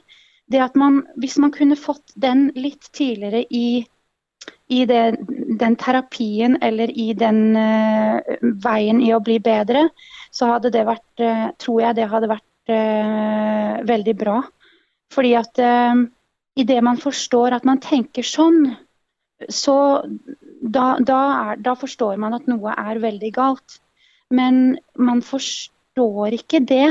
[0.53, 3.83] det at man Hvis man kunne fått den litt tidligere i
[4.73, 5.03] i det,
[5.61, 8.19] den terapien eller i den uh,
[8.65, 9.89] veien i å bli bedre,
[10.33, 14.39] så hadde det vært, uh, tror jeg det hadde vært uh, veldig bra.
[15.13, 16.05] Fordi at uh,
[16.59, 18.73] idet man forstår at man tenker sånn,
[19.51, 19.77] så
[20.63, 23.81] da, da, er, da, forstår man at noe er veldig galt.
[24.33, 26.87] Men man forstår ikke det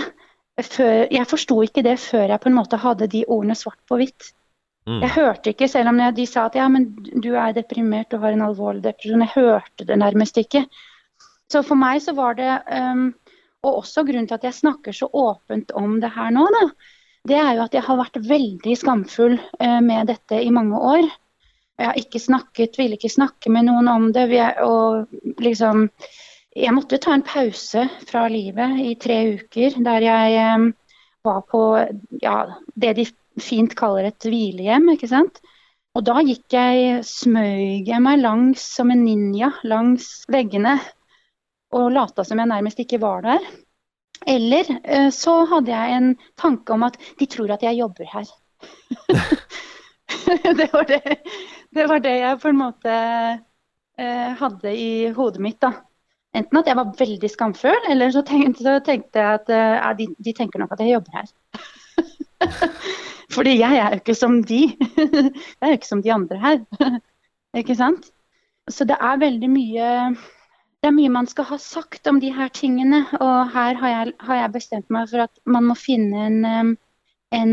[0.62, 3.98] før Jeg forsto ikke det før jeg på en måte hadde de ordene svart på
[3.98, 4.34] hvitt.
[4.90, 5.02] Mm.
[5.04, 6.88] Jeg hørte ikke, selv om de sa at ja, men
[7.22, 9.22] du er deprimert, og har en alvorlig depresjon.
[9.28, 10.66] Jeg hørte det nærmest ikke.
[11.52, 13.12] Så for meg så var det um,
[13.62, 16.62] Og også grunnen til at jeg snakker så åpent om det her nå, da,
[17.30, 21.06] det er jo at jeg har vært veldig skamfull uh, med dette i mange år.
[21.78, 24.26] Jeg har ikke snakket, ville ikke snakke med noen om det.
[24.66, 25.06] Og
[25.42, 25.90] liksom
[26.52, 30.66] Jeg måtte ta en pause fra livet i tre uker der jeg um,
[31.24, 31.62] var på
[32.24, 32.38] ja,
[32.76, 33.06] det de
[33.44, 34.90] fint kaller et hvilehjem.
[34.96, 35.42] ikke sant?
[35.98, 40.78] Og da gikk jeg, smøg jeg meg langs som en ninja langs veggene
[41.76, 43.44] og lata som jeg nærmest ikke var der.
[44.28, 48.28] Eller eh, så hadde jeg en tanke om at de tror at jeg jobber her.
[50.60, 51.02] det, var det,
[51.74, 52.98] det, var det, jeg på en måte
[53.98, 55.62] eh, hadde i hodet mitt.
[55.62, 55.74] da.
[56.38, 60.08] Enten at jeg var veldig skamfull, eller så tenkte, så tenkte jeg at uh, de,
[60.16, 61.32] de, tenker nok at jeg jobber her.
[63.36, 64.62] Fordi jeg er jo ikke som de.
[64.98, 66.60] jeg er jo ikke som de andre her.
[67.62, 68.12] ikke sant?
[68.70, 69.88] Så det er veldig mye
[70.82, 73.04] det er mye man skal ha sagt om de her tingene.
[73.22, 76.72] Og her har jeg, har jeg bestemt meg for at man må finne en,
[77.38, 77.52] en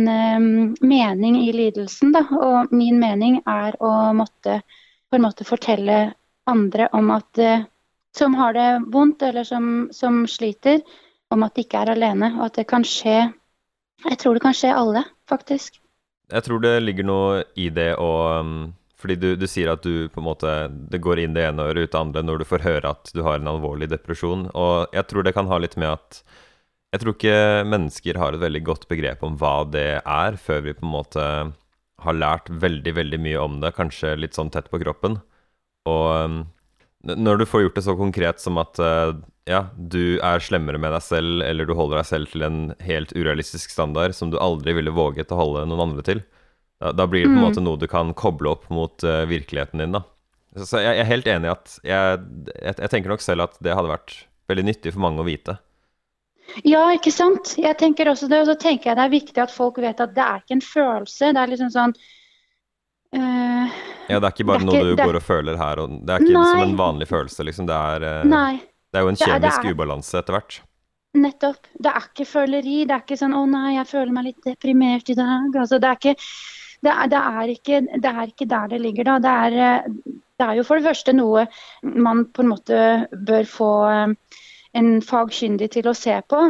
[0.81, 2.15] mening i lidelsen.
[2.17, 2.25] Da.
[2.33, 4.63] Og min mening er å måtte
[5.09, 5.99] på en måte fortelle
[6.49, 7.67] andre om at uh,
[8.17, 10.81] som har det vondt eller som, som sliter,
[11.31, 12.33] om at de ikke er alene.
[12.39, 13.29] Og at det kan skje
[14.07, 15.81] Jeg tror det kan skje alle faktisk.
[16.29, 18.11] Jeg tror det ligger noe i det å
[18.45, 20.51] um, Fordi du, du, sier at du på en måte
[20.93, 23.23] Det går inn det ene øret ut det andre når du får høre at du
[23.25, 24.49] har en alvorlig depresjon.
[24.53, 26.21] Og jeg tror det kan ha litt med at
[26.93, 30.77] Jeg tror ikke mennesker har et veldig godt begrep om hva det er, før vi
[30.77, 31.25] på en måte
[31.99, 35.19] har lært veldig, veldig mye om det, kanskje litt sånn tett på kroppen.
[35.91, 36.39] Og um,
[37.03, 40.93] når du får gjort det så konkret som at uh, ja, du er slemmere med
[40.93, 44.75] deg selv, eller du holder deg selv til en helt urealistisk standard som du aldri
[44.77, 46.21] ville våget å holde noen andre til,
[46.79, 47.47] da, da blir det på en mm.
[47.49, 50.05] måte noe du kan koble opp mot uh, virkeligheten din, da.
[50.59, 52.21] Så jeg, jeg, er helt enig i at jeg,
[52.57, 54.15] jeg, jeg tenker nok selv at det hadde vært
[54.51, 55.59] veldig nyttig for mange å vite.
[56.65, 57.53] Ja, ikke sant.
[57.61, 60.15] Jeg tenker også det, og så tenker jeg det er viktig at folk vet at
[60.17, 61.35] det er ikke en følelse.
[61.37, 61.93] Det er liksom sånn
[63.17, 63.77] uh,
[64.09, 66.15] Ja, det er ikke bare er noe ikke, du går og føler her, og det
[66.15, 67.69] er ikke nei, som en vanlig følelse, liksom.
[67.69, 68.25] Det er, uh,
[68.93, 70.61] det er jo en kjemisk er, ubalanse etter hvert.
[71.19, 71.67] Nettopp.
[71.75, 72.77] Det er ikke føleri.
[72.89, 75.57] Det er ikke sånn 'Å nei, jeg føler meg litt deprimert i dag'.
[75.57, 76.17] Altså, det er ikke
[76.79, 79.19] det er, det, er ikke, det er, ikke, der det ligger, da.
[79.19, 81.47] Det er, eh, det er, jo for det første noe
[81.83, 83.71] man på en måte bør få
[84.79, 86.43] en fagkyndig til å se på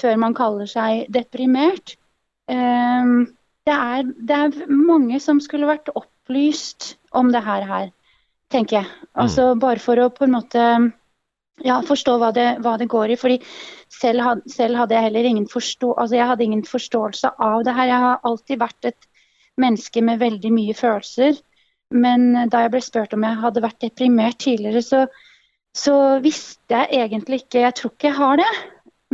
[0.00, 1.96] før man kaller seg deprimert.
[2.52, 3.26] Ehm,
[3.66, 7.90] det er, det er mange som skulle vært opplyst om det her, her
[8.52, 8.90] tenker jeg.
[9.18, 9.62] Altså mm.
[9.64, 10.66] Bare for å på en måte
[11.64, 13.16] ja, forstå hva det, hva det, går i.
[13.16, 13.38] fordi
[13.88, 17.90] selv, selv, hadde jeg heller ingen, forstå, altså jeg hadde ingen forståelse av det her.
[17.92, 19.08] Jeg har alltid vært et
[19.56, 21.38] menneske med veldig mye følelser.
[21.94, 25.04] Men da jeg ble spurt om jeg hadde vært deprimert tidligere, så,
[25.76, 28.50] så visste jeg egentlig ikke Jeg tror ikke jeg har det.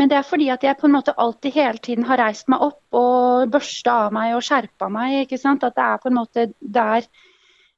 [0.00, 2.62] Men det er fordi at jeg på en måte alltid hele tiden har reist meg
[2.64, 5.26] opp og børsta av meg og skjerpa meg.
[5.26, 5.64] ikke sant?
[5.68, 7.04] At det er på en måte der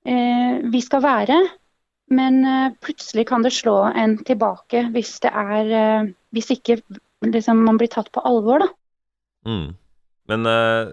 [0.06, 1.40] eh, vi skal være.
[2.12, 6.78] Men eh, plutselig kan det slå en tilbake hvis det er eh, Hvis ikke
[7.24, 8.68] liksom, man blir tatt på alvor, da.
[9.48, 9.74] Mm.
[10.28, 10.88] Men uh,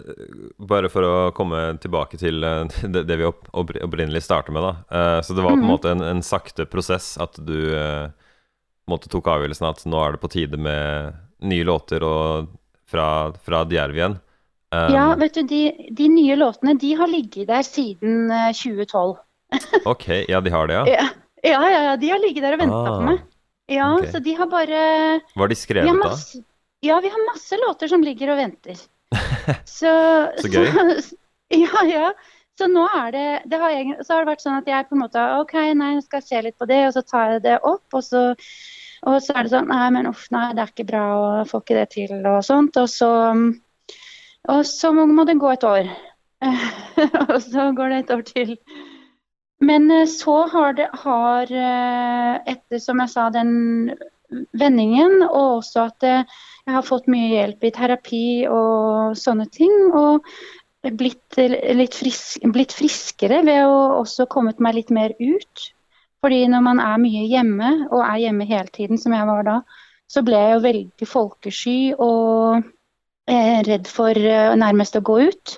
[0.60, 4.72] bare for å komme tilbake til uh, det, det, vi opp, opprinnelig starta med, da.
[4.92, 5.72] Uh, så det var på en mhm.
[5.72, 7.72] måte en, en sakte prosess at du
[8.90, 11.16] måte tok avgjørelsen at nå er det på tide med
[11.48, 12.50] nye låter og
[12.88, 13.06] fra,
[13.40, 14.18] fra Djerv igjen.
[14.72, 15.62] Um, ja, vet du, de,
[15.96, 19.16] de, nye låtene de har ligget der siden 2012.
[19.92, 21.08] ok, ja, de har det, ja?
[21.42, 23.22] Ja, ja, ja de har ligget der og venta ah, på meg.
[23.72, 24.10] Ja, okay.
[24.12, 24.82] så de har bare
[25.38, 26.14] Var de skrevet da?
[26.82, 28.78] Ja, vi har masse låter som ligger og venter.
[29.68, 29.90] Så,
[30.40, 30.66] så gøy.
[31.02, 31.16] Så,
[31.52, 32.12] ja, ja.
[32.58, 34.96] Så nå er det, det har jeg, så har det vært sånn at jeg på
[34.96, 37.58] en måte OK, nei, jeg skal se litt på det, og så tar jeg det
[37.64, 37.86] opp.
[37.96, 38.24] Og så,
[39.08, 41.64] og så er det sånn Nei, men uff, nei, det er ikke bra, og får
[41.64, 42.78] ikke det til, og sånt.
[42.82, 43.10] Og så,
[44.52, 45.92] og så må det gå et år.
[47.28, 48.56] og så går det et år til.
[49.62, 53.92] Men eh, så har det har, eh, etter, som jeg sa, den
[54.58, 59.74] vendingen, og også at eh, jeg har fått mye hjelp i terapi og sånne ting.
[59.94, 60.26] Og
[60.98, 61.38] blitt,
[61.78, 65.66] litt frisk, blitt friskere ved å også kommet meg litt mer ut.
[66.22, 69.56] Fordi når man er mye hjemme, og er hjemme hele tiden, som jeg var da,
[70.10, 72.62] så ble jeg jo veldig folkesky og
[73.66, 74.18] redd for
[74.58, 75.54] nærmest å gå ut.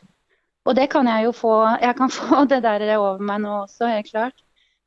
[0.64, 3.90] Og det kan jeg jo få Jeg kan få det der over meg nå også,
[3.90, 4.36] helt klart.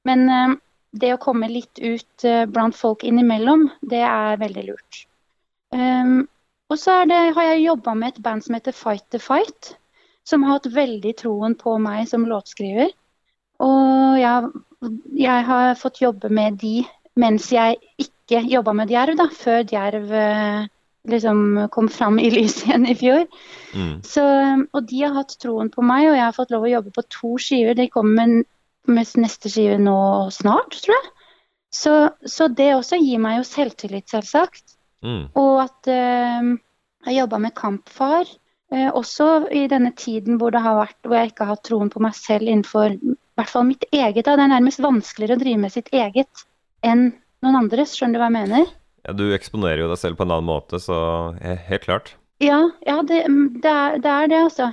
[0.07, 0.55] Men eh,
[0.97, 5.03] det å komme litt ut eh, blant folk innimellom, det er veldig lurt.
[5.75, 6.21] Um,
[6.71, 9.73] og så har jeg jobba med et band som heter Fight the Fight,
[10.27, 12.91] som har hatt veldig troen på meg som låtskriver.
[13.63, 14.49] Og jeg,
[15.17, 16.81] jeg har fått jobbe med de
[17.17, 20.67] mens jeg ikke jobba med Djerv, da, før Djerv eh,
[21.09, 23.23] liksom kom fram i lyset igjen i fjor.
[23.77, 23.95] Mm.
[24.05, 24.23] Så,
[24.73, 27.03] og de har hatt troen på meg, og jeg har fått lov å jobbe på
[27.13, 27.77] to skiver.
[27.77, 28.45] De kommer med
[28.87, 29.99] med neste skive nå
[30.33, 31.13] snart, tror jeg.
[31.77, 31.93] Så,
[32.25, 34.77] så, det også gir meg jo selvtillit, selvsagt.
[35.05, 35.27] Mm.
[35.37, 36.51] Og at øh,
[37.05, 38.29] jeg jobba med Kampfar.
[38.73, 41.91] Øh, også i denne tiden hvor, det har vært, hvor jeg ikke har hatt troen
[41.91, 44.23] på meg selv innenfor i hvert fall mitt eget.
[44.25, 44.37] Da.
[44.39, 46.45] Det er nærmest vanskeligere å drive med sitt eget
[46.87, 47.09] enn
[47.43, 47.95] noen andres.
[47.97, 48.71] Skjønner du hva jeg mener?
[49.03, 50.97] Ja, Du eksponerer jo deg selv på en annen måte, så
[51.43, 52.15] helt klart.
[52.43, 53.23] Ja, ja det,
[53.63, 54.71] det, er, det, er, det, altså.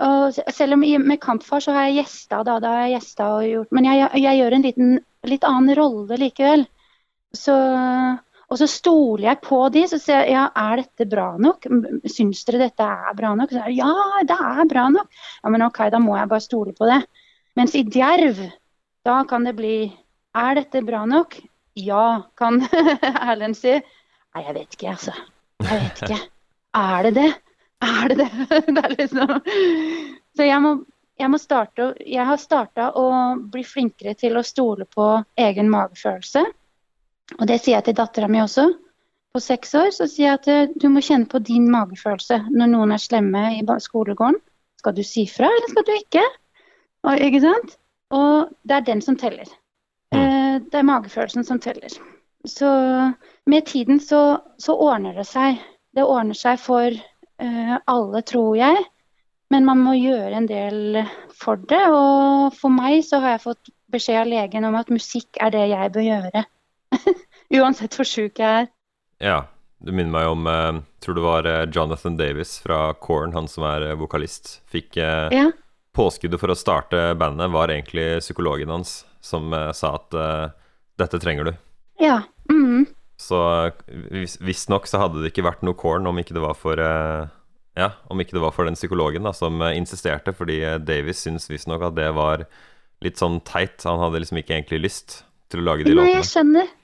[0.00, 3.46] Og selv om med Kampfar så har jeg gjesta, da, da har jeg gjesta og
[3.48, 6.64] gjort Men jeg, jeg, gjør en liten, litt annen rolle likevel.
[7.36, 7.54] Så,
[8.50, 11.68] og så stoler jeg på de, så sier jeg ja, er dette bra nok?
[12.08, 13.52] Syns dere dette er bra nok?
[13.54, 13.92] Så ja,
[14.26, 15.20] det er bra nok.
[15.42, 17.02] Ja, men OK, da må jeg bare stole på det.
[17.58, 18.40] Mens i Djerv,
[19.06, 19.76] da kan det bli
[20.38, 21.40] Er dette bra nok?
[21.74, 22.60] Ja, kan
[23.30, 23.72] Erlend si.
[23.80, 25.16] Nei, jeg vet ikke, altså.
[25.64, 26.20] Jeg vet ikke.
[26.76, 27.30] Er det det?
[27.82, 28.30] Er det det?
[28.74, 29.40] det er liksom
[30.36, 30.74] Så jeg må,
[31.18, 33.06] jeg må starte Jeg har starta å
[33.40, 35.08] bli flinkere til å stole på
[35.40, 36.44] egen magefølelse.
[37.38, 38.68] Og det sier jeg til dattera mi også.
[39.30, 42.72] På seks år så sier jeg at eh, du må kjenne på din magefølelse når
[42.72, 44.40] noen er slemme i skolegården.
[44.80, 46.24] Skal du si fra, eller skal du ikke?
[47.06, 47.76] Og, ikke sant?
[48.16, 49.46] Og det er den som teller.
[50.10, 50.18] Mm.
[50.18, 51.94] Eh, det er magefølelsen som teller.
[52.48, 52.70] Så
[53.46, 55.60] med tiden så, så ordner det seg.
[55.96, 58.84] Det ordner seg for eh, alle, tror jeg.
[59.50, 61.00] Men man må gjøre en del
[61.34, 61.82] for det.
[61.90, 65.64] Og for meg så har jeg fått beskjed av legen om at musikk er det
[65.72, 66.44] jeg bør gjøre.
[67.58, 68.70] Uansett hvor sjuk jeg er.
[69.22, 69.40] Ja.
[69.80, 73.64] Du minner meg om eh, Tror det var eh, Jonathan Davis fra Korn, han som
[73.64, 74.58] er vokalist.
[74.70, 75.50] Fikk Ja.
[75.90, 80.14] Påskuddet for å starte bandet var egentlig psykologen hans, som sa at
[81.02, 81.50] dette trenger du.
[81.98, 82.20] Ja.
[82.46, 82.86] Mm.
[83.20, 83.38] Så
[84.12, 87.28] vis- visstnok så hadde det ikke vært noe Korn om ikke det var for eh,
[87.78, 91.48] Ja, om ikke det var for den psykologen da, som eh, insisterte, fordi Davies syns
[91.52, 92.46] visstnok at det var
[93.04, 93.78] litt sånn teit.
[93.88, 96.30] Han hadde liksom ikke egentlig lyst til å lage de Nei, jeg låtene.
[96.32, 96.76] skjønner.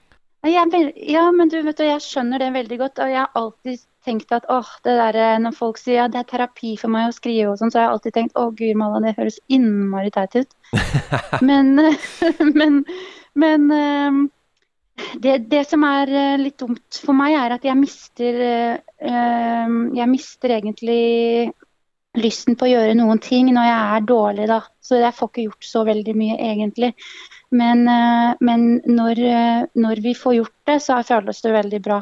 [0.47, 3.01] Jeg ja, men du vet du, jeg skjønner det veldig godt.
[3.03, 6.21] Og jeg har alltid tenkt at åh, det der eh, når folk sier ja, det
[6.21, 8.79] er terapi for meg å skrive og sånn, så har jeg alltid tenkt å gud
[8.79, 10.55] malla, det høres innmari teit ut.
[11.49, 11.73] men,
[12.59, 12.81] men,
[13.35, 14.21] men eh,
[15.21, 19.77] det, det som er eh, litt dumt for meg, er at jeg mister eh, eh,
[19.97, 21.53] Jeg mister egentlig
[22.17, 24.61] lysten på å gjøre noen ting når jeg er dårlig, da.
[24.81, 26.93] Så jeg får ikke gjort så veldig mye, egentlig.
[27.53, 27.83] Men,
[28.41, 29.19] men når,
[29.77, 31.99] når vi får gjort det, så føles det veldig bra.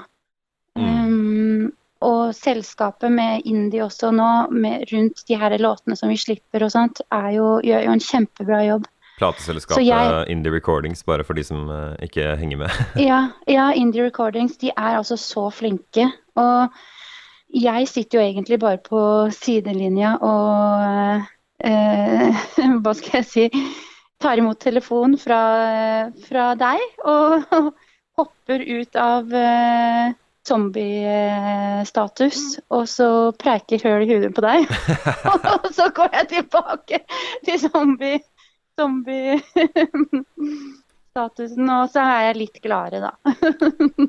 [0.80, 1.68] Um,
[2.06, 6.72] og selskapet med Indie også nå, med, rundt de her låtene som vi slipper og
[6.72, 8.88] sånt, er jo, gjør jo en kjempebra jobb.
[9.20, 12.70] Plateselskapet jeg- Indie Recordings, bare for de som eh, ikke henger med.
[13.10, 16.10] Ja, ja, Indie Recordings de er altså så flinke.
[16.36, 16.68] Og
[17.56, 19.00] jeg sitter jo egentlig bare på
[19.32, 21.24] sidelinja og
[21.64, 22.46] eh,
[22.84, 23.50] Hva skal jeg si
[24.22, 25.40] Tar imot telefon fra,
[26.28, 27.44] fra deg og
[28.18, 30.14] hopper ut av eh,
[30.48, 32.38] zombiestatus.
[32.74, 33.08] Og så
[33.42, 34.66] preiker høl i hudet på deg.
[35.52, 37.00] og så går jeg tilbake
[37.46, 38.20] til zombie
[38.80, 39.40] zombie
[41.16, 43.36] statusen, og så er jeg litt gladere, da.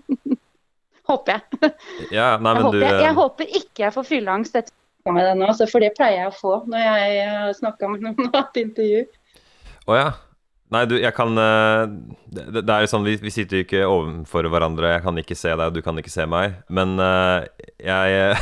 [1.06, 1.72] håper jeg.
[2.10, 5.22] Ja, nei, Jeg håper, du jeg, eh, jeg håper ikke jeg får fylleangst etter med
[5.22, 8.34] det nå, for det pleier jeg å få når jeg har snakka med noen og
[8.34, 9.04] hatt intervju.
[9.86, 10.06] Å ja.
[10.74, 11.84] Nei, du, jeg kan eh,
[12.26, 14.96] Det, det er jo sånn, vi, vi sitter jo ikke overfor hverandre.
[14.96, 16.56] Jeg kan ikke se deg, du kan ikke se meg.
[16.66, 18.34] Men eh, jeg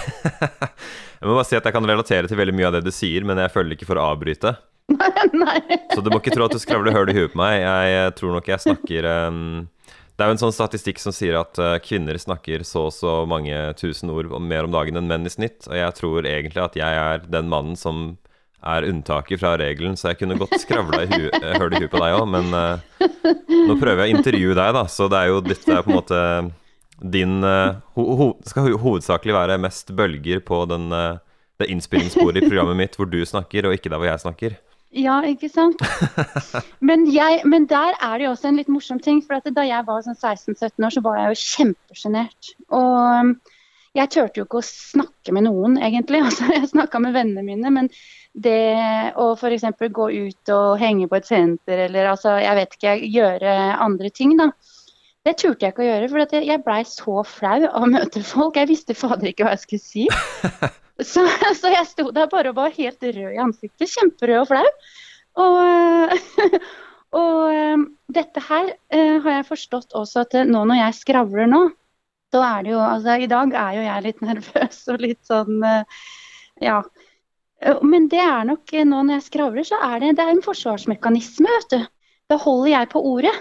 [1.25, 3.25] Jeg må bare si at jeg kan relatere til veldig mye av det du sier,
[3.25, 4.51] men jeg føler ikke for å avbryte.
[5.33, 5.61] Nei.
[5.95, 7.63] Så du må ikke tro at du skravler høl i huet på meg.
[7.63, 9.39] Jeg tror nok jeg snakker um,
[10.13, 13.15] Det er jo en sånn statistikk som sier at uh, kvinner snakker så og så
[13.29, 15.65] mange tusen ord mer om dagen enn menn i snitt.
[15.71, 18.05] Og jeg tror egentlig at jeg er den mannen som
[18.65, 21.91] er unntaket fra regelen, så jeg kunne godt skravla i hu- eh, høl i huet
[21.93, 22.79] på deg òg, men uh,
[23.69, 25.99] nå prøver jeg å intervjue deg, da, så det er jo dette er på en
[25.99, 26.21] måte
[27.13, 30.87] din uh, ho ho skal ho hovedsakelig være mest bølger på den,
[31.61, 34.57] det innspillingssporet i programmet mitt hvor du snakker, og ikke der hvor jeg snakker.
[34.95, 35.81] Ja, ikke sant?
[36.89, 39.23] Men, jeg, men der er det jo også en litt morsom ting.
[39.25, 42.51] For at da jeg var sånn 16-17 år, så var jeg jo kjempesjenert.
[42.79, 43.33] Og um,
[43.95, 46.23] jeg turte jo ikke å snakke med noen, egentlig.
[46.29, 47.91] Altså, jeg snakka med vennene mine, men
[48.35, 49.67] det å f.eks.
[49.99, 54.37] gå ut og henge på et senter, eller altså, jeg vet ikke, gjøre andre ting,
[54.39, 54.53] da.
[55.25, 58.59] Det turte jeg ikke å gjøre, for jeg blei så flau av å møte folk.
[58.61, 60.09] Jeg visste fader ikke hva jeg skulle si.
[61.03, 61.25] Så,
[61.61, 63.91] så jeg sto der bare og var helt rød i ansiktet.
[63.91, 64.67] Kjemperød og flau.
[65.45, 66.13] Og,
[67.21, 71.51] og eh, dette her eh, har jeg forstått også at eh, nå når jeg skravler
[71.51, 71.65] nå,
[72.35, 75.67] så er det jo Altså i dag er jo jeg litt nervøs og litt sånn
[76.63, 76.85] Ja.
[77.83, 81.49] Men det er nok nå når jeg skravler, så er det, det er en forsvarsmekanisme,
[81.49, 81.87] vet du.
[82.29, 83.33] Da holder jeg på ordet.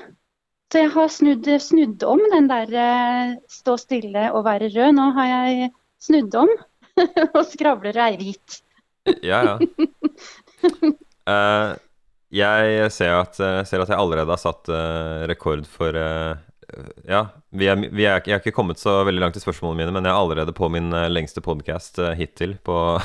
[0.71, 2.71] Så jeg har snudd, snudd om den der
[3.51, 4.95] stå stille og være rød.
[4.95, 6.53] Nå har jeg snudd om
[7.37, 8.61] og skravler er hvit.
[9.25, 9.55] Ja, ja.
[11.27, 11.73] Uh,
[12.43, 16.33] jeg ser at, jeg ser at jeg allerede har satt uh, rekord for uh,
[17.05, 19.93] Ja, vi er, vi er, jeg har ikke kommet så veldig langt i spørsmålene mine,
[19.93, 22.77] men jeg er allerede på min eh, lengste podkast hittil på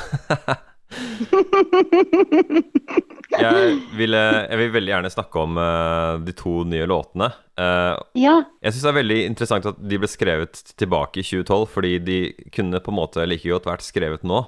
[3.41, 7.31] jeg, ville, jeg vil veldig gjerne snakke om uh, de to nye låtene.
[7.59, 11.67] Uh, Ja, jeg syns det er veldig interessant at de ble skrevet tilbake i 2012,
[11.73, 12.19] fordi de
[12.55, 14.43] kunne på en måte like godt vært skrevet nå.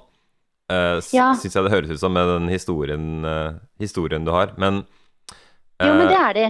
[0.71, 1.31] Uh, Ja.
[1.35, 4.55] Syns jeg det høres ut som med den historien, uh, historien du har.
[4.61, 4.83] Men,
[5.81, 6.49] jo, men det er det.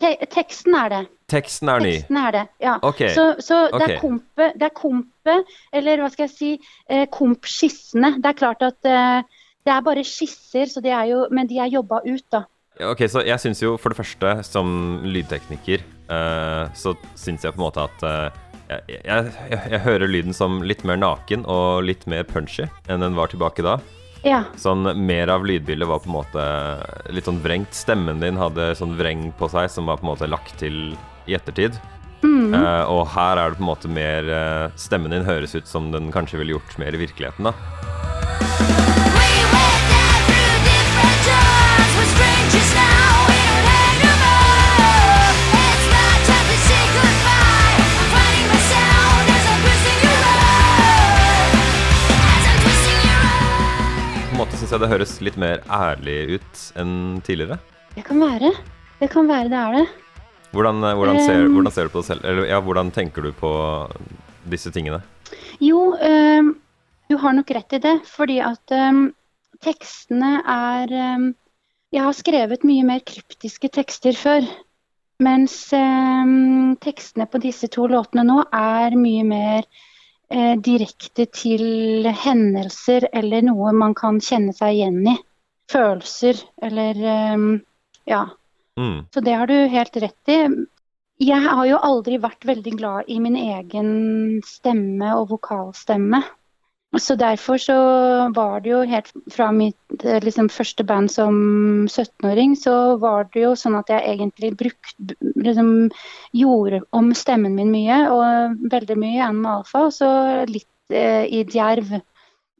[0.00, 1.00] Te teksten er det.
[1.28, 1.90] teksten er ny.
[1.98, 2.78] Teksten er det, ja.
[2.88, 3.10] Okay.
[3.12, 3.82] Så, så det, ok.
[3.84, 6.52] er kompet, det er kompet, eller hva skal jeg si,
[6.88, 8.14] eh, kompskissene.
[8.22, 9.20] Det er klart at eh,
[9.66, 12.44] det er bare skisser, så de jo, men de er jobba ut, da.
[12.88, 17.60] Ok, så jeg syns jo for det første, som lydtekniker, uh, så syns jeg på
[17.60, 18.38] en måte at uh,
[18.70, 23.18] jeg, jeg, jeg, hører lyden som litt mer naken og litt mer punchy enn den
[23.18, 23.80] var tilbake da.
[24.22, 24.44] Ja.
[24.60, 26.44] Sånn mer av lydbildet var på en måte
[27.12, 27.72] litt sånn vrengt.
[27.74, 30.92] Stemmen din hadde sånn vreng på seg som var på en måte lagt til
[31.28, 31.76] i ettertid.
[32.22, 32.52] Mm.
[32.54, 34.26] Uh, og her er det på en måte mer
[34.76, 38.99] Stemmen din høres ut som den kanskje ville gjort mer i virkeligheten, da.
[54.70, 57.56] Syns jeg det høres litt mer ærlig ut enn tidligere.
[57.96, 58.52] Det kan være.
[59.00, 59.86] Det kan være det er det.
[60.54, 61.54] Hvordan, eh, hvordan, ser, Um.
[61.56, 62.24] hvordan ser du på det selv?
[62.24, 63.50] Eller ja, hvordan tenker du på
[64.46, 65.02] disse tingene?
[65.58, 66.54] Jo, um,
[67.10, 67.96] du har nok rett i det.
[68.06, 69.12] Fordi at um,
[69.60, 71.34] tekstene er
[71.90, 74.46] Jeg har skrevet mye mer kryptiske tekster før.
[75.18, 75.74] Mens
[76.78, 79.66] tekstene på disse to låtene nå er mye mer
[80.30, 85.16] eh, direkte til hendelser eller noe man kan kjenne seg igjen i.
[85.70, 87.50] Følelser eller øhm,
[88.08, 88.26] Ja.
[88.78, 89.06] Mm.
[89.12, 90.38] Så det har du helt rett i.
[91.20, 96.22] Jeg har jo aldri vært veldig glad i min egen stemme og vokalstemme.
[96.98, 97.74] Så derfor så
[98.34, 101.36] var det jo helt fra mitt eh, liksom, første band som
[101.86, 104.96] 17-åring, så var det jo sånn at jeg egentlig brukt,
[105.38, 105.92] liksom,
[106.34, 110.10] gjorde om stemmen min mye, og veldig mye Animal Alpha, og så
[110.50, 111.94] litt eh, i Djerv.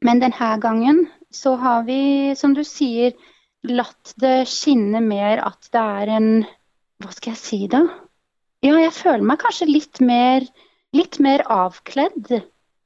[0.07, 1.03] Men denne gangen
[1.35, 3.11] så har vi, som du sier,
[3.67, 6.31] latt det skinne mer at det er en
[7.01, 7.83] Hva skal jeg si, da?
[8.61, 10.45] Ja, jeg føler meg kanskje litt mer,
[10.93, 12.29] litt mer avkledd.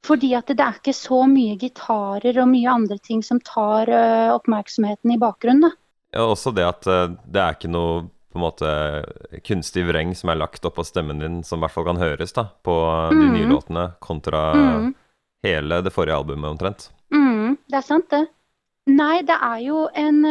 [0.06, 4.02] Fordi at det er ikke så mye gitarer og mye andre ting som tar ø,
[4.36, 5.72] oppmerksomheten i bakgrunnen.
[6.14, 8.70] Ja, også det at eh, det er ikke noe på en måte
[9.48, 12.44] kunstig vreng som er lagt oppå stemmen din, som i hvert fall kan høres da,
[12.64, 12.74] på
[13.10, 13.32] de Mhm.
[13.34, 14.94] nye låtene, kontra Mm.
[15.42, 16.90] hele det forrige albumet omtrent.
[17.10, 18.26] Mm, det er sant, det.
[18.86, 20.22] Nei, det er jo en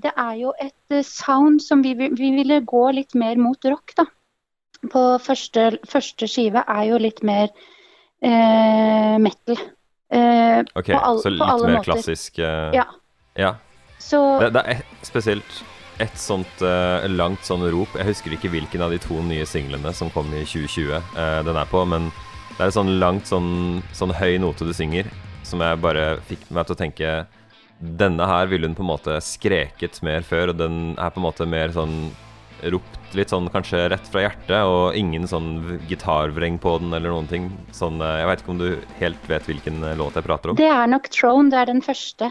[0.00, 3.94] Det er jo et sound som vi, vi vi ville gå litt mer mot rock,
[3.96, 4.04] da.
[4.90, 7.50] På første, første skive er jo litt mer eh,
[8.28, 9.56] metal.
[10.12, 11.84] Eh, Ok, På all- så litt mer måter.
[11.86, 12.84] klassisk eh, ja.
[13.38, 13.54] ja.
[13.98, 15.60] Så Det, det er et, spesielt
[16.00, 17.92] et sånt eh, langt sånn rop.
[17.96, 21.56] Jeg husker ikke hvilken av de to nye singlene som kom i 2020 eh, den
[21.56, 22.10] er på, men
[22.56, 25.06] det er et sånn langt, sånn, sånn høy note du synger,
[25.46, 27.12] som jeg bare fikk meg til å tenke
[27.80, 31.24] Denne her ville hun på en måte skreket mer før, og den er på en
[31.24, 32.10] måte mer sånn
[32.72, 37.30] ropt litt sånn kanskje rett fra hjertet, og ingen sånn gitarvreng på den eller noen
[37.30, 37.50] ting.
[37.74, 38.68] Sånn, eh, jeg veit ikke om du
[39.00, 40.60] helt vet hvilken eh, låt jeg prater om?
[40.60, 42.30] det er nok Throne, det er den første.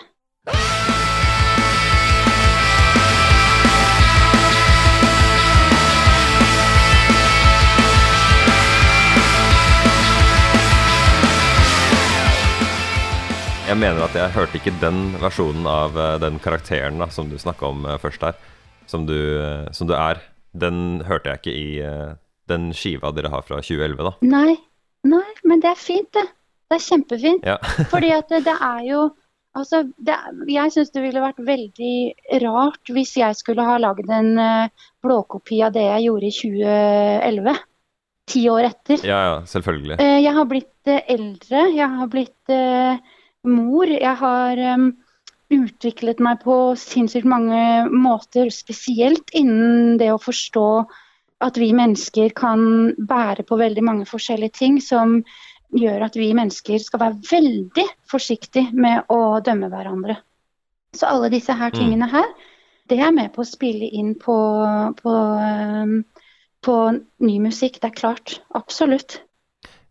[13.70, 17.38] Jeg mener at jeg hørte ikke den versjonen av eh, den karakteren da, som du
[17.38, 18.40] snakka om først her,
[18.90, 20.22] som du, eh, som du er.
[20.58, 22.18] Den hørte jeg ikke i eh,
[22.50, 24.14] den skiva dere har fra 2011, da.
[24.26, 24.58] Nei,
[25.08, 26.26] nei, men det er fint, det.
[26.70, 27.48] Det er kjempefint.
[27.48, 27.58] Ja.
[27.94, 29.10] Fordi at det, det er jo
[29.58, 30.14] Altså, det,
[30.46, 31.96] jeg syns det ville vært veldig
[32.44, 37.58] rart hvis jeg skulle ha lagd en uh, blåkopi av det jeg gjorde i 2011.
[38.30, 39.02] Ti år etter.
[39.10, 39.98] ja, ja, selvfølgelig.
[40.04, 43.00] Eh, jeg har blitt eh, eldre, jeg har blitt eh,
[43.50, 43.90] mor.
[43.90, 44.92] Jeg har em,
[45.50, 50.68] utviklet meg på sinnssykt mange måter, spesielt innen det å forstå
[51.42, 55.22] at vi mennesker kan bære på veldig mange forskjellige ting som
[55.76, 60.18] gjør at vi mennesker skal være veldig forsiktige med å dømme hverandre.
[60.94, 61.80] Så alle disse her Mm.
[61.80, 62.26] tingene her,
[62.90, 64.36] det er med på å spille inn på,
[64.98, 65.14] på,
[66.62, 66.76] på
[67.20, 67.80] ny musikk.
[67.80, 68.42] Det er klart.
[68.54, 69.22] Absolutt.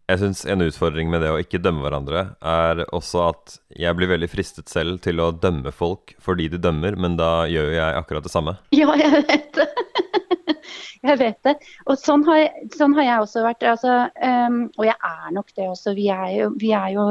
[0.09, 4.09] Jeg syns en utfordring med det å ikke dømme hverandre, er også at jeg blir
[4.09, 8.25] veldig fristet selv til å dømme folk fordi de dømmer, men da gjør jeg akkurat
[8.25, 8.57] det samme.
[8.79, 9.67] Ja, jeg vet det.
[11.11, 11.55] jeg vet det.
[11.85, 13.69] Og sånn har, jeg, sånn har jeg også vært.
[13.69, 13.99] Altså,
[14.49, 15.95] um, og jeg er nok det også.
[15.99, 17.07] Vi er jo, vi er jo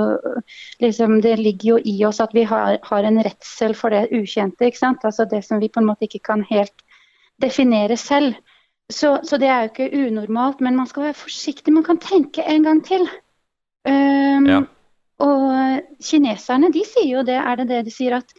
[0.82, 4.74] liksom, Det ligger jo i oss at vi har, har en redsel for det ukjente.
[4.98, 6.86] Altså Det som vi på en måte ikke kan helt
[7.46, 8.42] definere selv.
[8.94, 11.74] Så, så det er jo ikke unormalt, men man skal være forsiktig.
[11.76, 13.08] Man kan tenke en gang til.
[13.88, 14.62] Um, Ja.
[15.18, 18.34] Og kineserne de sier jo det, er det det de sier at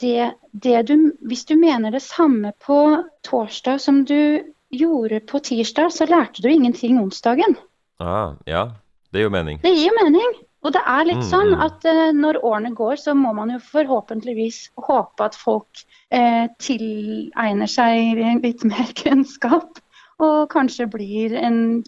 [0.00, 2.78] det, det du, hvis du mener det samme på
[3.22, 4.40] torsdag som du
[4.72, 7.54] gjorde på tirsdag, så lærte du ingenting onsdagen.
[8.00, 8.64] Ah, ja,
[9.12, 9.60] det gir jo mening.
[9.62, 10.40] Det gir jo mening.
[10.64, 11.60] Og det er litt Mm, sånn mm.
[11.68, 15.84] at uh, når årene går, så må man jo forhåpentligvis håpe at folk
[16.14, 19.80] eh, tilegner seg litt mer kunnskap.
[20.22, 21.82] Og kanskje blir en,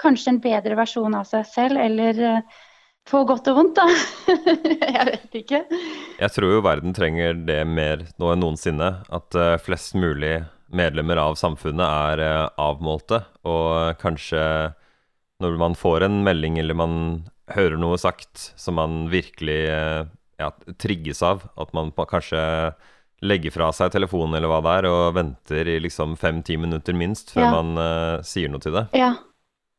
[0.00, 2.62] kanskje en bedre versjon av seg selv, eller eh,
[3.10, 3.84] på godt og vondt, da.
[4.96, 5.60] Jeg vet ikke.
[6.20, 8.90] Jeg tror jo verden trenger det mer nå enn noensinne.
[9.12, 10.38] At eh, flest mulig
[10.74, 14.40] medlemmer av samfunnet er eh, avmålte, og kanskje
[15.42, 16.96] når man får en melding eller man
[17.52, 20.04] hører noe sagt som man virkelig eh,
[20.40, 20.50] ja,
[20.80, 21.44] trigges av.
[21.60, 22.40] At man kanskje
[23.22, 27.32] legger fra seg telefonen eller hva det er, og venter i liksom fem-ti minutter minst
[27.34, 27.52] før Ja.
[27.54, 28.88] man uh, sier noe til det.
[28.96, 29.14] Ja,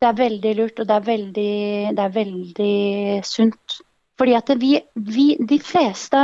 [0.02, 1.52] det er veldig lurt, og det er veldig,
[1.98, 2.78] det er veldig
[3.28, 3.78] sunt.
[4.18, 6.18] Fordi at vi, vi, de fleste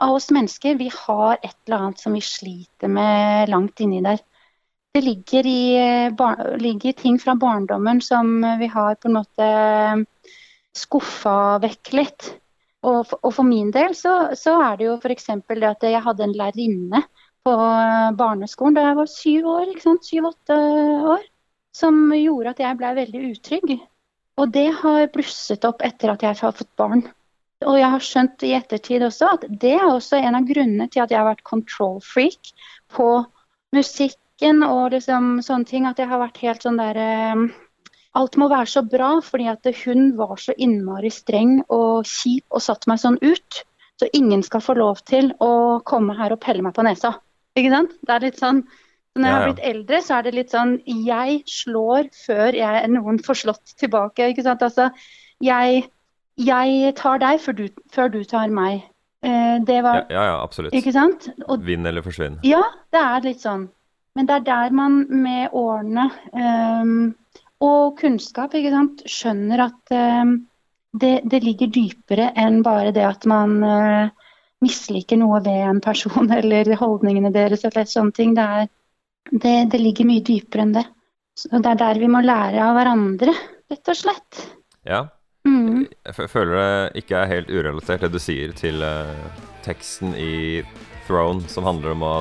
[0.00, 4.22] av oss mennesker, vi har et eller annet som vi sliter med langt inni der.
[4.94, 9.50] Det ligger, i, eh, bar, ligger ting fra barndommen som vi har på en måte
[10.74, 12.30] skuffa vekk litt.
[12.86, 15.28] Og for, og for min del så, så er det jo f.eks.
[15.48, 17.02] det at jeg hadde en lærerinne
[17.44, 17.52] på
[18.20, 20.56] barneskolen da jeg var syv år, ikke sant, syv-åtte
[21.16, 21.24] år
[21.76, 23.72] som gjorde at jeg ble veldig utrygg.
[24.40, 27.04] Og det har blusset opp etter at jeg har fått barn.
[27.68, 31.02] Og jeg har skjønt i ettertid også at det er også en av grunnene til
[31.04, 32.54] at jeg har vært control freak
[32.94, 33.08] på
[33.76, 35.88] musikken og liksom sånne ting.
[35.88, 37.44] At jeg har vært helt sånn der eh,
[38.18, 42.64] Alt må være så bra fordi at hun var så innmari streng og kjip og
[42.64, 43.62] satte meg sånn ut.
[44.00, 47.14] Så ingen skal få lov til å komme her og pelle meg på nesa.
[47.58, 47.92] Ikke sant?
[48.06, 48.64] Det er litt sånn
[49.18, 52.92] når jeg har blitt eldre, så er det litt sånn Jeg slår før jeg, er
[52.92, 54.28] noen får slått tilbake.
[54.30, 54.62] Ikke sant?
[54.62, 54.86] Altså,
[55.42, 55.82] jeg,
[56.38, 58.86] jeg tar deg før du, før du tar meg.
[59.26, 60.74] Eh, det var ja, ja absolutt.
[60.76, 61.26] Ikke sant?
[61.50, 62.38] Og Vinn eller forsvinn.
[62.46, 62.62] ja,
[62.94, 63.66] det er litt sånn.
[64.14, 67.10] Men det er der man med årene ehm,
[67.60, 70.32] og kunnskap ikke sant, skjønner at eh,
[71.00, 74.10] det, det ligger dypere enn bare det at man eh,
[74.64, 78.34] misliker noe ved en person eller holdningene deres eller sånne ting.
[78.38, 78.70] Det, er,
[79.30, 80.86] det, det ligger mye dypere enn det.
[81.38, 83.32] Så det er der vi må lære av hverandre,
[83.70, 84.42] rett og slett.
[84.88, 85.04] Ja.
[85.48, 85.86] Mm.
[86.04, 89.14] Jeg føler det ikke er helt urelatert det du sier til eh,
[89.64, 90.60] teksten i
[91.06, 92.14] Throne, som handler om å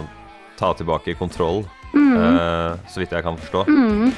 [0.60, 2.14] ta tilbake kontroll, Mm.
[2.22, 3.64] eh, så vidt jeg kan forstå.
[3.66, 4.12] Mm.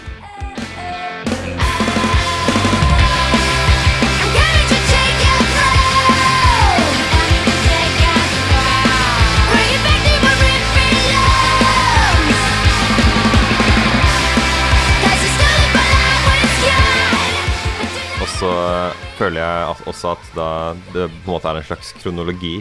[19.32, 20.48] Føler jeg også at da
[20.92, 22.58] det på en måte er en slags kronologi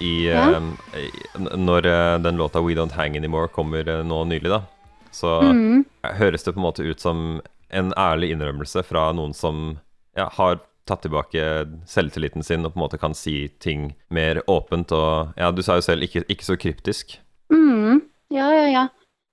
[0.00, 0.48] i, Ja.
[0.94, 4.62] eh, Når eh, den låta 'We Don't Hang Anymore' kommer eh, nå nylig, da,
[5.12, 5.84] så Mm.
[6.04, 7.40] høres det på en måte ut som
[7.70, 9.78] en ærlig innrømmelse fra noen som
[10.16, 14.92] ja, har tatt tilbake selvtilliten sin og på en måte kan si ting mer åpent
[14.92, 17.18] og Ja, du sa jo selv ikke, ikke så kryptisk.
[17.50, 18.88] Mm, ja, ja, ja.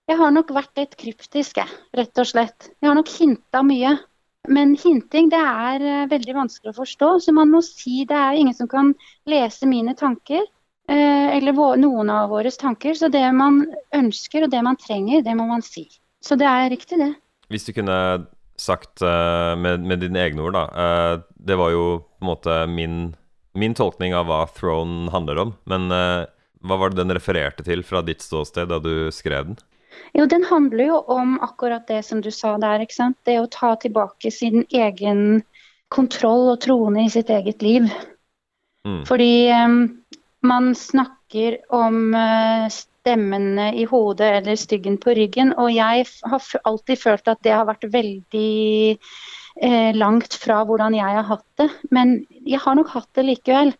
[0.09, 2.69] Jeg har nok vært litt kryptisk, jeg, rett og slett.
[2.81, 3.99] Jeg har nok hinta mye.
[4.51, 8.39] Men hinting det er eh, veldig vanskelig å forstå, så man må si det er
[8.39, 8.91] ingen som kan
[9.29, 10.43] lese mine tanker.
[10.91, 12.97] Eh, eller noen av våre tanker.
[12.99, 13.63] Så det man
[13.95, 15.87] ønsker og det man trenger, det må man si.
[16.23, 17.13] Så det er riktig, det.
[17.51, 17.97] Hvis du kunne
[18.59, 22.97] sagt eh, med, med dine egne ord, da Det var jo på en måte min,
[23.55, 25.55] min tolkning av hva Throne handler om.
[25.71, 29.57] Men hva var det den refererte til fra ditt ståsted da du skrev den?
[30.13, 33.17] Jo, den handler jo om akkurat det som du sa der, ikke sant.
[33.25, 35.43] Det å ta tilbake sin egen
[35.93, 37.89] kontroll og troende i sitt eget liv.
[38.87, 39.03] Mm.
[39.07, 39.77] Fordi um,
[40.45, 42.67] man snakker om uh,
[43.03, 47.67] stemmene i hodet eller styggen på ryggen, og jeg har alltid følt at det har
[47.67, 48.51] vært veldig
[49.61, 51.69] eh, langt fra hvordan jeg har hatt det.
[51.91, 53.73] Men jeg har nok hatt det likevel.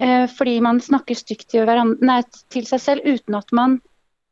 [0.00, 1.68] Eh, fordi man snakker stygt til,
[2.00, 3.80] nei, til seg selv uten at man,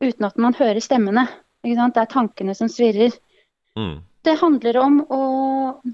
[0.05, 1.27] uten at man hører stemmene.
[1.65, 1.97] Ikke sant?
[1.97, 3.15] Det er tankene som svirrer.
[3.79, 4.01] Mm.
[4.25, 5.23] Det handler om å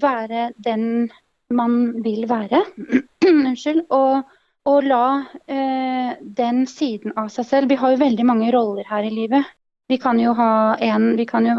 [0.01, 1.07] være den
[1.53, 2.63] man vil være.
[3.29, 3.85] Unnskyld.
[3.93, 4.25] Og,
[4.69, 5.05] og la
[5.47, 9.45] eh, den siden av seg selv Vi har jo veldig mange roller her i livet.
[9.89, 11.57] Vi kan jo ha en Vi kan jo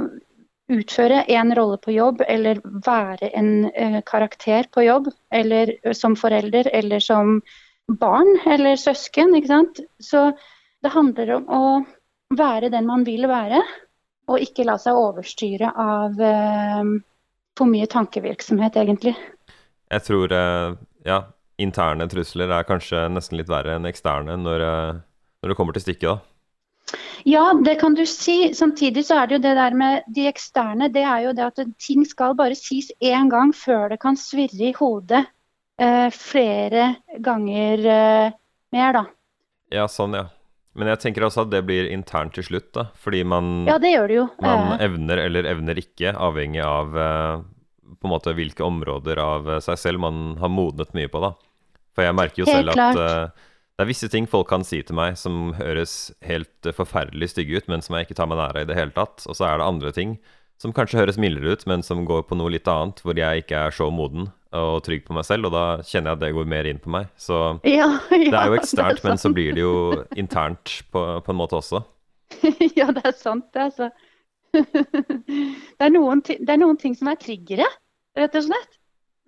[0.66, 6.16] utføre en rolle på jobb, eller være en eh, karakter på jobb, eller eh, som
[6.18, 7.36] forelder, eller som
[7.86, 9.80] barn eller søsken, ikke sant.
[10.02, 10.32] Så
[10.82, 11.60] det handler om å
[12.34, 13.62] være den man vil være,
[14.26, 16.92] og ikke la seg overstyre av eh,
[17.56, 19.14] for mye tankevirksomhet, egentlig.
[19.92, 21.20] Jeg tror eh, ja,
[21.62, 24.96] interne trusler er kanskje nesten litt verre enn eksterne når, eh,
[25.42, 26.18] når det kommer til stykket, da.
[27.26, 28.54] Ja, det kan du si.
[28.54, 31.64] Samtidig så er det jo det der med de eksterne, det er jo det at
[31.82, 35.24] ting skal bare sies én gang før det kan svirre i hodet
[35.82, 38.36] eh, flere ganger eh,
[38.76, 39.04] mer, da.
[39.74, 40.28] Ja, sånn, ja.
[40.76, 42.86] Men jeg tenker også at det blir internt til slutt, da.
[43.00, 43.94] Fordi man, Ja, det
[44.36, 47.44] det man evner eller evner ikke, avhengig av eh,
[47.96, 51.32] på en måte hvilke områder av eh, seg selv man har modnet mye på, da.
[51.96, 53.44] For jeg merker jo Helt selv at eh,
[53.76, 57.60] det er visse ting folk kan si til meg som høres helt eh, forferdelig stygge
[57.60, 59.24] ut, men som jeg ikke tar meg nær av i det hele tatt.
[59.28, 60.16] Og så er det andre ting
[60.60, 63.66] som kanskje høres mildere ut, men som går på noe litt annet, hvor jeg ikke
[63.68, 66.48] er så moden og trygg på meg selv, og da kjenner jeg at det går
[66.50, 67.10] mer inn på meg.
[67.20, 67.36] Så
[67.66, 69.76] Ja, ja, det er jo eksternt, men så blir det jo
[70.16, 71.82] internt på, på en måte også.
[72.78, 73.90] Ja, det er sant, det, altså.
[74.56, 77.66] Det er, noen, det er noen ting som er triggere,
[78.16, 78.76] rett og slett.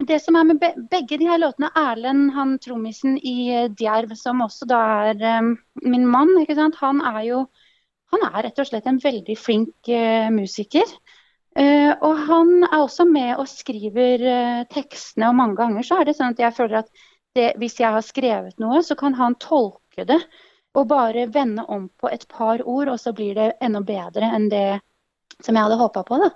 [0.08, 4.14] Det som er med be begge de her låtene, Erlend, han trommisen i eh, Djerv,
[4.16, 4.78] som også da
[5.10, 6.78] er um, min mann, ikke sant?
[6.78, 7.40] han er jo
[8.14, 10.86] han er rett og slett en veldig flink uh, musiker.
[11.58, 16.06] Eh, og han er også med og skriver eh, tekstene, og mange ganger så er
[16.06, 16.90] det sånn at jeg føler at
[17.34, 20.20] det, hvis jeg har skrevet noe, så kan han tolke det
[20.78, 24.46] og bare vende om på et par ord, og så blir det enda bedre enn
[24.52, 24.78] det
[25.42, 26.18] som jeg hadde håpa på.
[26.22, 26.28] da.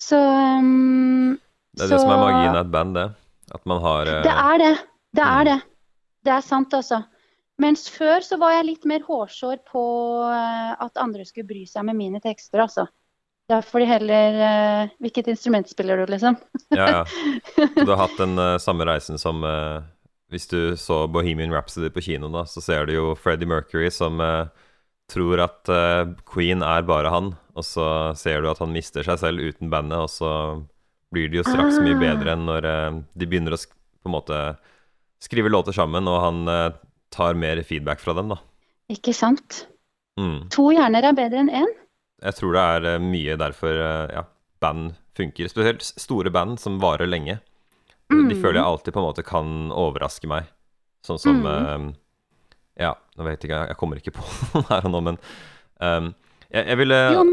[0.00, 1.34] Så um,
[1.76, 3.06] Det er det som er magien av et band, det.
[3.52, 4.72] At man har eh, Det er det.
[5.12, 5.34] Det Mm.
[5.40, 5.58] er det.
[6.24, 7.02] Det er sant, altså.
[7.60, 9.82] Mens før så var jeg litt mer hårsår på
[10.80, 12.86] at andre skulle bry seg med mine tekster, altså.
[13.50, 16.36] Da får de heller uh, Hvilket instrument spiller du, liksom?
[16.70, 17.04] Ja, ja.
[17.76, 19.82] Du har hatt den uh, samme reisen som uh,
[20.32, 24.22] Hvis du så Bohemian Rhapsody på kino, da, så ser du jo Freddie Mercury som
[25.12, 25.68] tror at
[26.24, 27.84] Queen er bare han, og så
[28.16, 30.30] ser du at han mister seg selv uten bandet, og så
[31.12, 32.00] blir det jo straks mye Ah.
[32.00, 32.68] bedre enn når
[33.12, 34.38] de begynner å på en måte
[35.20, 36.40] skrive låter sammen, og han
[37.12, 38.40] tar mer feedback fra dem, da.
[38.88, 39.66] Ikke sant?
[40.16, 40.48] Mm.
[40.56, 41.76] To hjerner er bedre enn én.
[42.22, 44.22] Jeg tror det er eh, mye derfor eh, ja,
[44.62, 45.48] band funker.
[45.50, 47.40] Spesielt store band som varer lenge.
[48.12, 48.42] De Mm.
[48.42, 50.44] føler jeg alltid på en måte kan overraske meg.
[51.06, 51.46] Sånn som Mm.
[51.48, 51.92] eh,
[52.84, 54.22] Ja, nå vet jeg ikke, jeg kommer ikke på
[54.54, 55.18] noe her og nå, men
[55.80, 56.06] um,
[56.52, 57.24] jeg, jeg ville Jo,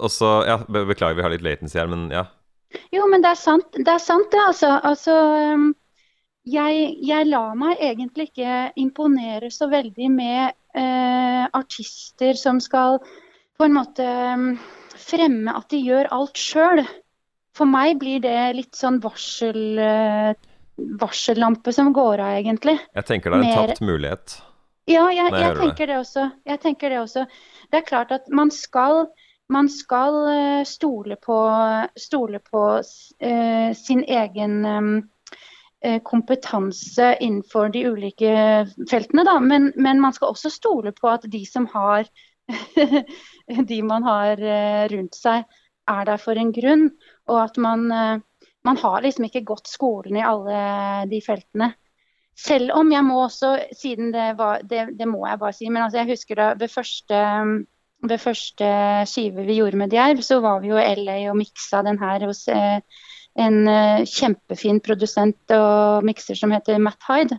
[0.00, 2.24] også Ja, beklager, vi har litt latency her, men ja.
[2.94, 4.72] Jo, men det er sant, det, er sant, det altså.
[4.86, 5.14] altså
[5.54, 5.68] um,
[6.46, 12.98] jeg, jeg lar meg egentlig ikke imponere så veldig med uh, artister som skal
[13.60, 14.04] på en måte
[14.34, 14.52] um,
[14.96, 16.80] fremme at de gjør alt sjøl.
[17.56, 20.30] For meg blir det litt sånn varsel, eh,
[21.00, 22.78] varsellampe som går av, egentlig.
[22.96, 24.36] Jeg tenker det er en Mer- tapt mulighet.
[24.88, 25.92] Ja, jeg, jeg jeg tenker det.
[25.92, 26.24] det også.
[26.46, 27.26] Jeg tenker det også.
[27.70, 29.04] Det er klart at man skal,
[29.52, 31.38] man skal eh, stole på,
[32.00, 34.90] stole på uh, sin egen em,
[35.84, 38.32] eh, kompetanse innenfor de ulike
[38.88, 39.36] feltene, da.
[39.42, 42.08] Men, men man skal også stole på at de som har
[43.70, 45.46] De man har eh, rundt seg,
[45.90, 46.88] er der for en grunn.
[47.30, 48.22] Og at man, eh,
[48.66, 51.72] man har liksom ikke gått skolen i alle de feltene.
[52.40, 55.82] Selv om jeg må også, siden det var Det, det må jeg bare si, men
[55.84, 57.20] altså jeg husker da ved første,
[58.06, 58.70] ved første
[59.10, 62.24] skive vi gjorde med Djerv, så var vi jo i LA og miksa den her
[62.24, 62.80] hos eh,
[63.40, 67.38] en eh, kjempefin produsent og mikser som heter Matt Hyde.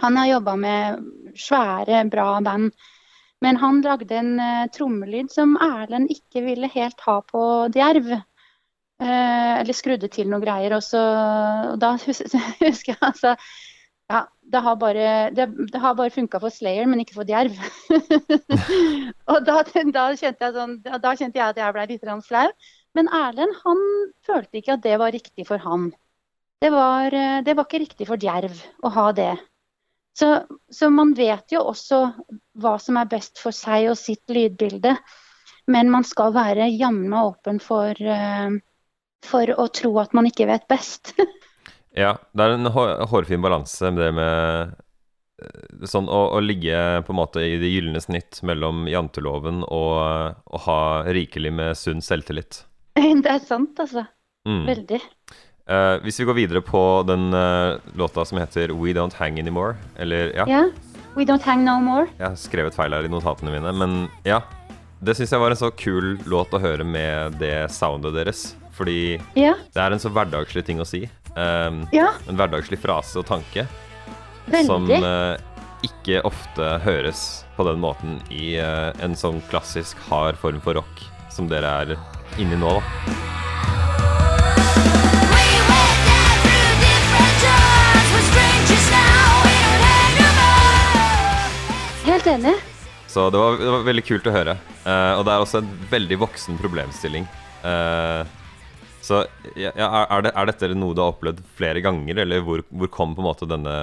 [0.00, 1.02] Han har jobba med
[1.36, 2.70] svære, bra band.
[3.44, 7.42] Men han lagde en uh, trommelyd som Erlend ikke ville helt ha på
[7.74, 8.12] Djerv.
[9.00, 10.76] Uh, eller skrudde til noen greier.
[10.76, 11.00] Og, så,
[11.72, 12.20] og da hus
[12.66, 13.36] husker jeg altså
[14.10, 17.54] ja, det har bare, det, det har bare funka for Slayer, men ikke for Djerv.
[19.30, 22.48] og da, da, kjente jeg sånn, da, kjente jeg at jeg ble litt flau.
[22.98, 23.84] Men Erlend han
[24.26, 25.92] følte ikke at det var riktig for han.
[26.60, 29.30] Det var, eh, det var ikke riktig for Djerv å ha det.
[30.18, 30.42] Så,
[30.72, 32.00] så man vet jo også
[32.60, 34.96] hva som er best for seg og sitt lydbilde.
[35.70, 38.50] Men man skal være meg åpen for, eh,
[39.24, 41.14] for å tro at man ikke vet best.
[41.90, 44.74] Ja, det er en hår, hårfin balanse med det med
[45.42, 49.96] eh, sånn å, å ligge på en måte i det gylne snitt mellom janteloven og
[49.98, 50.80] å ha
[51.10, 52.62] rikelig med sunn selvtillit.
[52.94, 54.06] det er sant, altså.
[54.46, 54.62] Mm.
[54.70, 55.00] Veldig.
[55.70, 59.76] Eh, hvis vi går videre på den uh, låta som heter We Don't Hang Anymore,
[59.96, 60.66] eller ja, Yeah,
[61.14, 62.08] We don't hang no more.
[62.18, 64.40] jeg har skrevet feil her i notatene mine, men ja.
[65.00, 69.20] Det syns jeg var en så kul låt å høre med det soundet deres, fordi
[69.38, 69.62] yeah.
[69.72, 71.04] det er en så hverdagslig ting å si.
[71.36, 72.18] Um, yeah.
[72.26, 73.62] en hverdagslig frase og tanke
[74.50, 74.66] veldig.
[74.66, 75.38] som uh,
[75.86, 81.48] ikke ofte høres på den måten i en sånn klassisk hard form for rock som
[81.48, 81.94] dere er
[82.42, 83.30] inni nå, da.
[92.20, 92.52] Helt enig.
[93.08, 94.52] Så det var, det var veldig kult å høre.
[94.84, 97.24] Eh, og det er også en veldig voksen problemstilling.
[97.64, 98.32] Eh,
[99.00, 99.22] så
[99.56, 103.14] ja, er, det, er dette noe du har opplevd flere ganger, eller hvor, hvor kom
[103.16, 103.76] på en måte denne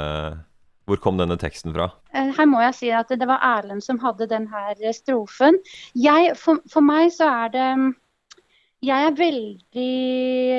[0.85, 1.89] Hvor kom denne teksten fra?
[2.13, 5.57] Eh, Her må jeg si at det var Erlend som hadde denne strofen.
[5.97, 7.67] Jeg, for, for meg så er det
[8.85, 9.89] Jeg er veldig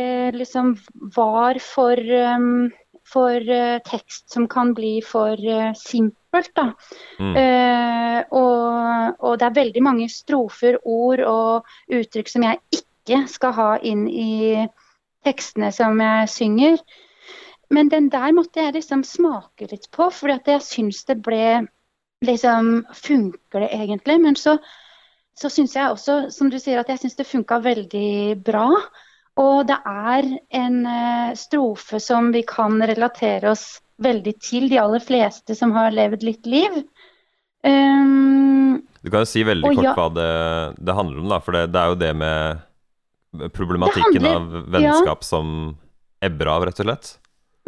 [0.03, 0.75] eh, liksom
[1.15, 1.95] var for,
[2.35, 2.73] um,
[3.09, 6.67] for eh, tekst som kan bli for eh, simpelt, da.
[7.19, 7.33] Mm.
[7.41, 13.29] Eh, og, og det er veldig mange strofer, ord og uttrykk som jeg ikke ikke
[13.33, 14.67] skal ha inn i
[15.27, 16.77] tekstene som jeg synger.
[17.73, 21.67] Men den der måtte jeg liksom smake litt på, for jeg syns det ble
[22.25, 24.17] liksom Funker det egentlig?
[24.21, 24.57] Men så,
[25.39, 28.67] så syns jeg også, som du sier, at jeg syns det funka veldig bra.
[29.39, 35.03] Og det er en eh, strofe som vi kan relatere oss veldig til, de aller
[35.03, 36.81] fleste som har levd litt liv.
[37.67, 40.33] Um, Du kan jo si veldig kort ja- hva det,
[40.79, 41.41] det handler om, da.
[41.43, 42.65] For det, det er jo det med
[43.55, 45.49] problematikken Det av vennskap vennskap som
[46.25, 47.11] ebber av, rett og slett.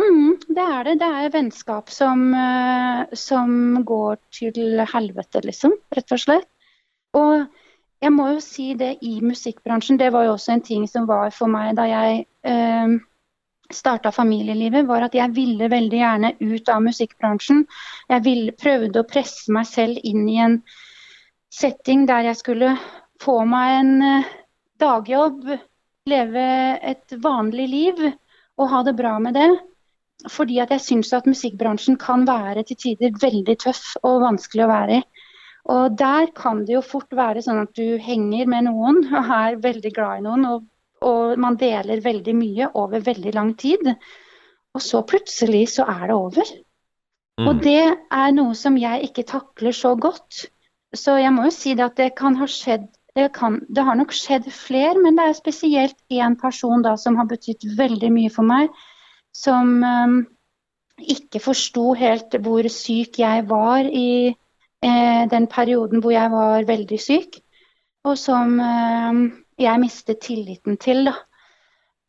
[0.01, 0.95] Mm, det er det.
[1.03, 5.75] Det er vennskap som, eh, som går til helvete, liksom.
[5.95, 6.49] Rett og slett.
[7.19, 7.47] Og
[8.01, 11.33] jeg må jo si det i musikkbransjen, det var jo også en ting som var
[11.37, 12.95] for meg da jeg eh,
[13.71, 17.65] starta familielivet, var at jeg ville veldig gjerne ut av musikkbransjen.
[18.11, 20.61] Jeg ville, prøvde å presse meg selv inn i en
[21.53, 22.75] setting der jeg skulle
[23.21, 24.31] få meg en eh,
[24.81, 25.51] dagjobb,
[26.09, 26.47] leve
[26.81, 29.51] et vanlig liv og ha det bra med det.
[30.29, 34.73] Fordi at jeg syns at musikkbransjen kan være til tider veldig tøff og vanskelig å
[34.73, 35.05] være i.
[35.69, 39.61] Og der kan det jo fort være sånn at du henger med noen og er
[39.61, 40.65] veldig glad i noen, og,
[41.05, 43.93] og man deler veldig mye over veldig lang tid.
[44.75, 46.55] Og så plutselig så er det over.
[47.41, 47.61] Og Mm.
[47.65, 47.83] det
[48.13, 50.47] er noe som jeg ikke takler så godt.
[50.95, 53.97] Så jeg må jo si det at det kan ha skjedd det, kan, det har
[53.99, 58.31] nok skjedd flere, men det er spesielt én person da som har betydd veldig mye
[58.31, 58.71] for meg.
[59.35, 60.21] Som um,
[61.01, 64.37] ikke forsto helt hvor syk jeg var i
[64.81, 67.41] den perioden hvor jeg var veldig syk.
[68.09, 69.19] Og som eh,
[69.61, 71.17] jeg mistet tilliten til, da.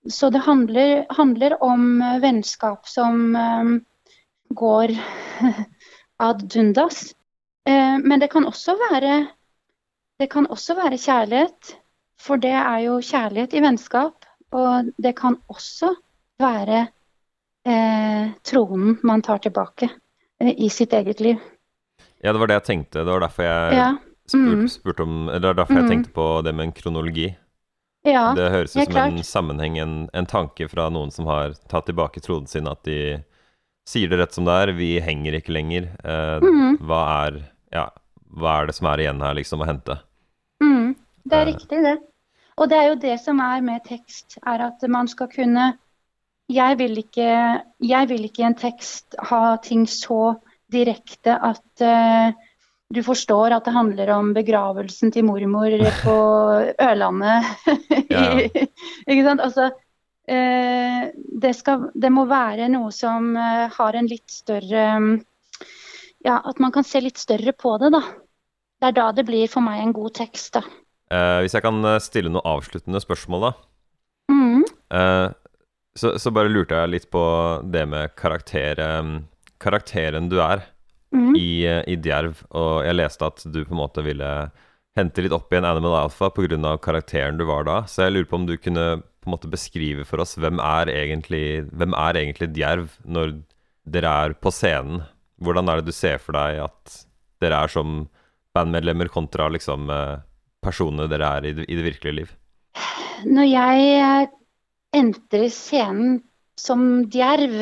[0.10, 3.74] Så det handler, handler om eh, vennskap som eh,
[4.56, 4.96] går
[6.28, 7.12] ad dundas.
[7.68, 9.28] Eh, men det kan også være
[10.22, 11.72] det kan også være kjærlighet,
[12.22, 14.26] for det er jo kjærlighet i vennskap.
[14.52, 15.96] Og det kan også
[16.40, 16.82] være
[17.66, 19.90] eh, tronen man tar tilbake
[20.40, 21.40] eh, i sitt eget liv.
[22.24, 23.04] Ja, det var det jeg tenkte.
[23.06, 23.92] Det var derfor jeg Ja.
[24.28, 24.68] spurte, Mm.
[24.70, 25.90] spurte om derfor jeg Mm.
[25.90, 27.36] tenkte på det med en kronologi.
[28.06, 28.34] ja.
[28.34, 31.86] Det høres ut som som en sammenheng, en, en tanke fra noen som har tatt
[31.86, 33.24] tilbake tronen sin, at de
[33.86, 34.72] sier det rett som det er.
[34.74, 35.84] Vi henger ikke lenger.
[36.04, 36.78] Eh, mm.
[36.80, 37.90] hva, er, ja,
[38.36, 40.00] hva er det som er igjen her, liksom, å hente?
[40.62, 40.96] Mm,
[41.28, 41.54] det er Eh.
[41.54, 41.98] riktig, det.
[42.58, 45.78] Og det er jo det som er med tekst, er at man skal kunne
[46.50, 50.36] Jeg vil ikke, jeg vil ikke i en tekst ha ting så
[50.72, 52.34] direkte at eh,
[52.92, 56.18] du forstår at det handler om begravelsen til mormor på
[56.90, 57.48] Ørlandet.
[58.12, 58.26] Ja.
[59.10, 59.44] ikke sant?
[59.44, 59.70] Altså,
[60.28, 64.86] eh, det, skal, det må være noe som eh, har en litt større
[66.22, 68.04] Ja, at man kan se litt større på det, da.
[68.82, 70.66] Det er da det blir for meg en god tekst, da.
[71.12, 73.54] Eh, hvis jeg kan eh, stille noe avsluttende spørsmål, da.
[74.32, 74.64] Mm.
[74.96, 75.28] Eh,
[75.98, 77.24] så, så bare lurte jeg litt på
[77.74, 79.12] det med karakter, eh,
[79.62, 80.66] karakteren du er
[81.12, 81.34] Mm.
[81.36, 82.38] i, eh, i Djerv.
[82.56, 84.28] Og jeg leste at du på en måte ville
[84.96, 86.78] hente litt opp igjen Animal Alpha pga.
[86.80, 87.82] karakteren du var da.
[87.84, 90.88] Så jeg lurer på om du kunne på en måte beskrive for oss hvem er
[90.88, 93.44] egentlig, hvem er egentlig Djerv når
[93.86, 95.04] dere er på scenen?
[95.42, 97.06] Hvordan er det du ser for deg at
[97.42, 98.08] dere er som
[98.56, 100.20] bandmedlemmer kontra liksom eh,
[100.64, 102.32] personene dere er i det, i det virkelige liv?
[103.28, 104.28] Når jeg eh,
[104.96, 106.22] entrer scenen
[106.62, 107.56] som djerv,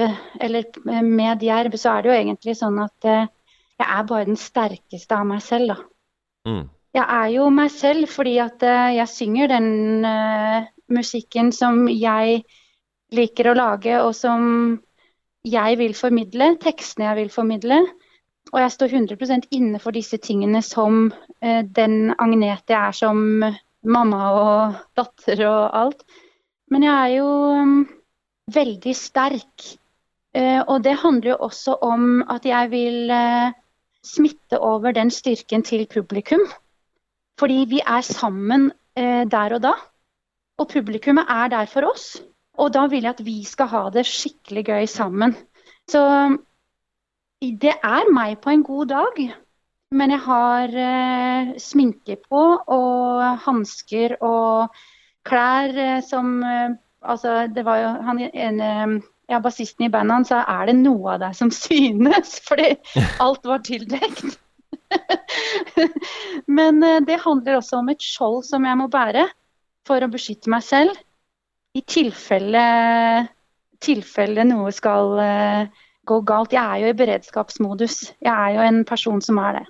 [0.44, 0.68] eller
[1.06, 3.30] med djerv, så er det jo egentlig sånn at eh,
[3.80, 5.78] jeg er bare den sterkeste av meg selv, da.
[6.50, 6.66] Mm.
[6.98, 9.70] Jeg er jo meg selv fordi at eh, jeg synger den
[10.06, 12.42] uh, musikken som jeg
[13.16, 14.80] liker å lage, og som
[15.48, 17.80] jeg vil formidle, tekstene jeg vil formidle.
[18.50, 23.22] Og jeg står 100% inne for disse tingene som uh, den Agnete jeg er som
[23.86, 26.04] mamma og datter og alt.
[26.74, 27.30] Men jeg er jo
[27.64, 27.78] mm,
[28.54, 29.68] veldig sterk.
[30.36, 33.54] Eh, og det handler jo også om at jeg vil eh,
[34.06, 36.46] smitte over den styrken til publikum.
[37.40, 39.74] Fordi vi er sammen eh, der og da.
[40.60, 42.18] Og publikummet er der for oss.
[42.60, 45.36] Og da vil jeg at vi skal ha det skikkelig gøy sammen.
[45.90, 46.02] Så
[47.40, 49.22] det er meg på en god dag.
[49.92, 54.76] Men jeg har eh, sminke på og hansker og
[55.26, 58.70] klær eh, som eh, Altså, det var jo han ene
[59.30, 62.40] ja, bassisten i bandet han sa er det noe av deg som synes?
[62.46, 62.74] Fordi
[63.24, 64.40] alt var tildekt.
[66.60, 69.28] Men eh, det handler også om et skjold som jeg må bære
[69.88, 70.98] for å beskytte meg selv.
[71.78, 72.64] I tilfelle,
[73.86, 76.56] tilfelle noe skal eh, gå galt.
[76.56, 78.02] Jeg er jo i beredskapsmodus.
[78.26, 79.66] Jeg er jo en person som er det.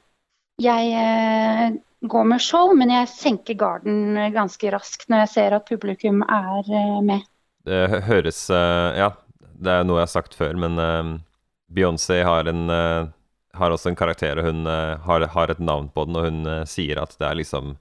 [0.64, 5.68] Jeg eh, gå med show, men jeg senker garden ganske raskt når jeg ser at
[5.68, 7.26] publikum er eh, med.
[7.68, 9.12] Det høres eh, Ja,
[9.60, 11.14] det er noe jeg har sagt før, men eh,
[11.76, 12.66] Beyoncé har en
[13.60, 17.02] har også en karakter, og hun har, har et navn på den, og hun sier
[17.02, 17.74] at det er liksom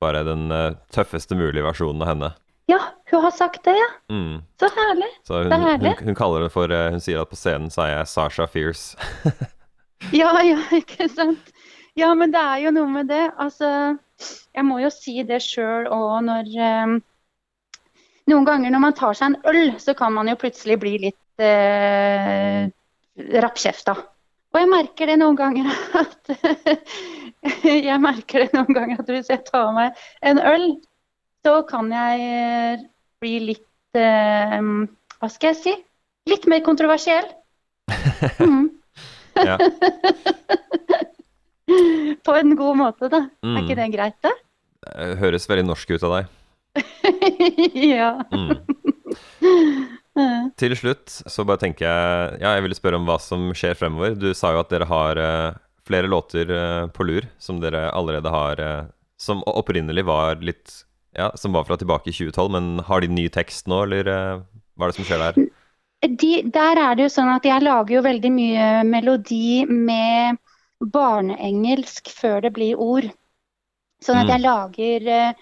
[0.00, 0.46] bare den
[0.92, 2.30] tøffeste mulige versjonen av henne.
[2.70, 2.78] Ja,
[3.10, 3.88] hun har sagt det, ja.
[4.12, 4.44] Mm.
[4.60, 5.10] Så herlig.
[5.26, 5.94] Så hun, Det er herlig.
[6.04, 8.96] hun kaller det for Hun sier at på scenen så er jeg Sasha Fierce.
[10.12, 11.50] Ja, ja, ikke sant.
[11.96, 13.22] Ja, men det er jo noe med det.
[13.40, 13.68] Altså,
[14.52, 16.50] jeg må jo si det sjøl òg når
[16.86, 16.96] um,
[18.26, 21.42] Noen ganger når man tar seg en øl, så kan man jo plutselig bli litt
[21.42, 22.66] uh,
[23.44, 23.94] rappkjefta.
[24.50, 25.70] Og jeg merker det noen ganger
[26.02, 26.32] at
[27.86, 30.66] Jeg merker det noen ganger at hvis jeg tar meg en øl,
[31.46, 32.86] så kan jeg eh,
[33.22, 34.58] bli litt uh,
[35.20, 35.74] Hva skal jeg si?
[36.32, 37.30] Litt mer kontroversiell.
[38.42, 38.70] Mm.
[39.36, 39.58] ja.
[42.26, 43.24] På en god måte, da.
[43.42, 43.56] Er Mm.
[43.64, 44.32] ikke det greit, da?
[44.86, 46.32] Det høres veldig norsk ut av deg.
[47.96, 48.10] ja.
[48.30, 48.50] Mm.
[50.16, 53.76] Eh, Til slutt så bare tenker jeg Ja, jeg ville spørre om hva som skjer
[53.78, 54.14] fremover.
[54.16, 55.56] Du sa jo at dere har uh,
[55.88, 58.86] flere låter uh, på lur som dere allerede har uh,
[59.20, 60.82] Som opprinnelig var litt
[61.16, 64.40] Ja, som var fra tilbake i 2012, men har de ny tekst nå, eller eh,
[64.76, 65.46] hva er det som skjer der?
[66.20, 70.36] De, der er det jo sånn at jeg lager jo veldig mye melodi med
[70.80, 73.08] barneengelsk før det blir ord.
[74.02, 74.32] Sånn at Mm.
[74.34, 75.32] jeg lager eh,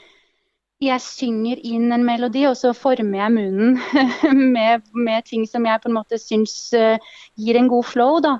[0.83, 3.79] Jeg synger inn en melodi, og så former jeg munnen
[4.53, 6.99] med, med ting som jeg på en måte syns eh,
[7.39, 8.35] gir en god flow, da.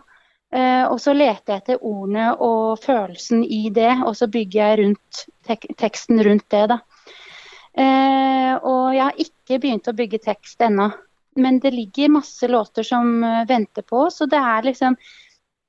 [0.53, 4.79] Eh, og så leter jeg etter ordene og følelsen i det, og så bygger jeg
[4.83, 6.79] rundt tek teksten rundt det, da.
[7.79, 10.91] Eh, og jeg har ikke begynt å bygge tekst ennå.
[11.37, 14.95] Men det ligger masse låter som venter på oss, og det er liksom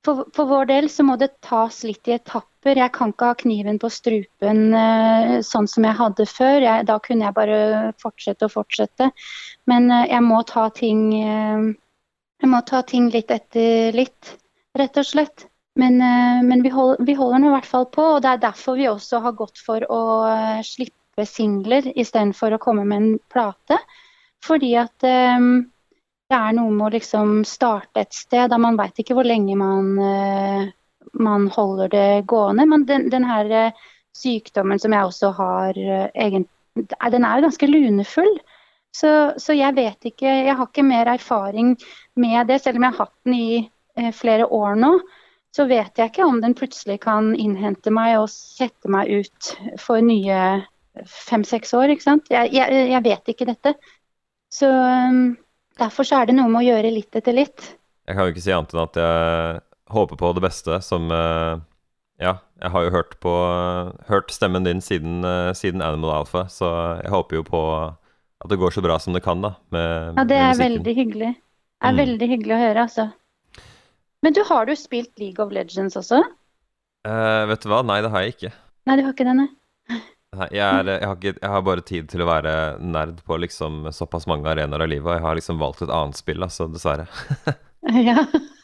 [0.06, 2.78] for, for vår del så må det tas litt i etapper.
[2.78, 6.60] Jeg kan ikke ha kniven på strupen eh, sånn som jeg hadde før.
[6.64, 7.58] Jeg, da kunne jeg bare
[8.02, 9.10] fortsette og fortsette.
[9.70, 11.74] Men eh, jeg må ta ting eh,
[12.44, 14.34] Jeg må ta ting litt etter litt,
[14.78, 15.48] rett og slett.
[15.80, 15.98] Men,
[16.48, 18.86] men vi, hold, vi holder nå i hvert fall på, og det er derfor vi
[18.88, 20.02] også har gått for å
[20.64, 23.80] slippe singler istedenfor å komme med en plate.
[24.46, 25.48] Fordi at eh,
[26.32, 29.56] det er noe med å liksom starte et sted da man veit ikke hvor lenge
[29.60, 30.64] man, eh,
[31.22, 32.66] man holder det gående.
[32.72, 33.84] Men den, den her eh,
[34.18, 36.40] sykdommen som jeg også har eh,
[36.76, 38.34] Den er jo ganske lunefull.
[38.96, 41.76] Så, så jeg vet ikke Jeg har ikke mer erfaring
[42.16, 44.92] med det, selv om jeg har hatt den i flere år nå.
[45.56, 50.04] Så vet jeg ikke om den plutselig kan innhente meg og sette meg ut for
[50.04, 50.66] nye
[51.06, 51.94] fem-seks år.
[51.94, 52.28] ikke sant?
[52.32, 53.76] Jeg, jeg, jeg vet ikke dette.
[54.52, 54.68] Så
[55.80, 57.72] derfor så er det noe med å gjøre litt etter litt.
[58.08, 59.62] Jeg kan jo ikke si annet enn at jeg
[59.96, 61.56] håper på det beste, som eh,
[62.22, 63.32] Ja, jeg har jo hørt på
[64.08, 66.70] Hørt stemmen din siden, eh, siden Animal Alpha, så
[67.04, 70.24] jeg håper jo på at det går så bra som det kan, da, med, Ja,
[70.30, 71.32] det er veldig hyggelig.
[71.36, 72.00] Det er Mm.
[72.00, 73.14] veldig hyggelig å høre, altså.
[74.24, 76.22] Men du, har du spilt League of Legends også?
[77.06, 77.84] Eh, vet du hva?
[77.86, 78.52] Nei, det har jeg ikke.
[78.88, 79.48] Nei, du har ikke det, nei?
[80.52, 83.86] Jeg, er, jeg, har ikke, jeg har bare tid til å være nerd på liksom
[83.96, 87.08] såpass mange arenaer av livet, og jeg har liksom valgt et annet spill, altså, dessverre.
[87.86, 88.18] Ja.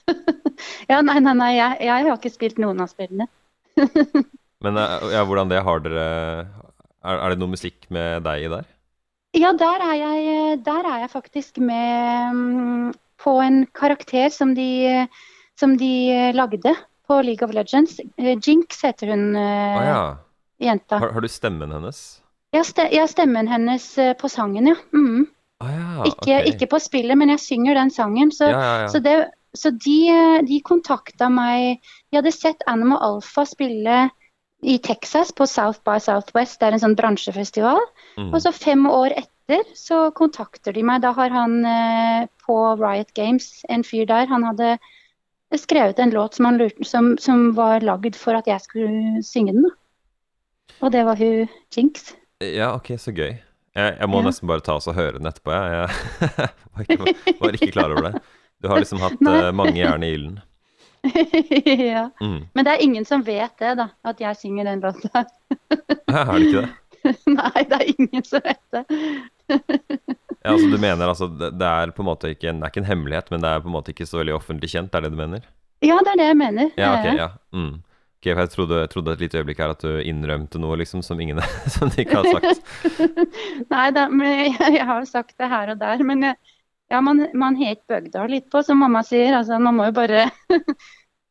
[0.90, 1.50] ja, nei, nei, nei.
[1.54, 3.28] Jeg, jeg har ikke spilt noen av spillene.
[4.66, 5.60] Men eh, ja, hvordan det?
[5.62, 6.06] Har dere
[7.06, 8.66] er, er det noe musikk med deg i der?
[9.38, 12.90] Ja, der er jeg, der er jeg faktisk med mm,
[13.22, 15.06] på en karakter som de,
[15.60, 15.94] som de
[16.34, 16.74] lagde
[17.08, 18.00] på League of Legends.
[18.18, 20.18] Eh, Jinx heter hun, eh, ja.
[20.62, 21.00] Jenta.
[21.02, 22.00] Har, har du stemmen hennes?
[22.54, 24.76] Jeg ste- har stemmen hennes eh, på sangen, ja.
[24.94, 25.28] Mm.
[25.62, 26.48] Ah, ja, Ikke, okay.
[26.52, 28.32] ikke på spillet, men jeg synger den sangen.
[28.34, 29.14] Så, Ja, ja, så, det,
[29.58, 31.78] så de, eh, de kontakta meg
[32.12, 34.10] De hadde sett Animal Alpha spille
[34.62, 37.80] i Texas på South by Southwest, det er en sånn bransjefestival.
[38.18, 38.28] Mm.
[38.34, 41.02] Og så fem år etter så kontakter de meg.
[41.02, 44.76] Da har han eh, på Riot Games, en fyr der, han hadde
[45.58, 49.56] skrevet en låt som, han lurte, som, som var lagd for at jeg skulle synge
[49.58, 49.66] den.
[49.66, 49.74] Da.
[50.80, 52.14] Og det var hun Jinx.
[52.42, 53.36] Ja, ok, så gøy.
[53.76, 54.28] Jeg, jeg må Ja.
[54.28, 55.90] nesten bare ta oss og høre den etterpå, jeg.
[56.76, 58.22] Var ikke, var ikke klar over det.
[58.64, 60.40] Du har liksom hatt eh, mange jern i ilden.
[61.92, 62.10] ja.
[62.22, 62.48] Mm.
[62.54, 65.24] Men det er ingen som vet det, da, at jeg synger den låta.
[66.08, 66.70] Er det ikke det?
[67.34, 68.84] Nei, det er ingen som vet det.
[69.52, 72.84] Ja, altså Du mener altså det, er på en måte ikke en, det er ikke
[72.84, 75.12] en hemmelighet, men det er på en måte ikke så veldig offentlig kjent, er det
[75.14, 75.44] du mener?
[75.84, 76.70] Ja, det er det jeg mener.
[76.80, 77.28] Ja, ok, ja.
[77.58, 77.74] Mm.
[78.22, 81.18] Ok, for jeg trodde, trodde et lite øyeblikk her at du innrømte noe liksom som
[81.24, 81.40] ingen
[81.76, 82.60] som ikke har sagt.
[83.74, 86.04] Nei da, men jeg, jeg har jo sagt det her og der.
[86.06, 86.38] Men jeg,
[86.94, 89.34] ja, man, man het bygda litt på, som mamma sier.
[89.40, 90.28] Altså, man må jo bare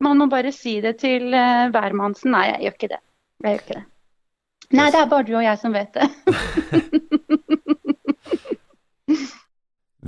[0.00, 2.32] Man må bare si det til uh, hvermannsen.
[2.32, 3.00] Nei, jeg gjør ikke det.
[3.44, 3.82] Jeg gjør ikke det.
[4.78, 6.06] Nei, det er bare du og jeg som vet det.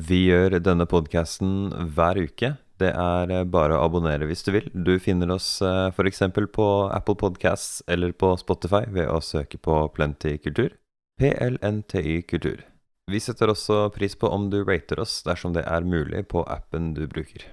[0.09, 1.53] Vi gjør denne podkasten
[1.93, 2.55] hver uke.
[2.83, 4.69] Det er eh, bare å abonnere hvis du vil.
[4.75, 6.23] Du finner oss f.eks.
[6.53, 10.75] på Apple Podcasts eller på Spotify ved å søke på Plenty kultur.
[11.21, 12.67] PLNTY kultur.
[13.11, 16.93] Vi setter også pris på om du rater oss dersom det er mulig på appen
[16.97, 17.53] du bruker.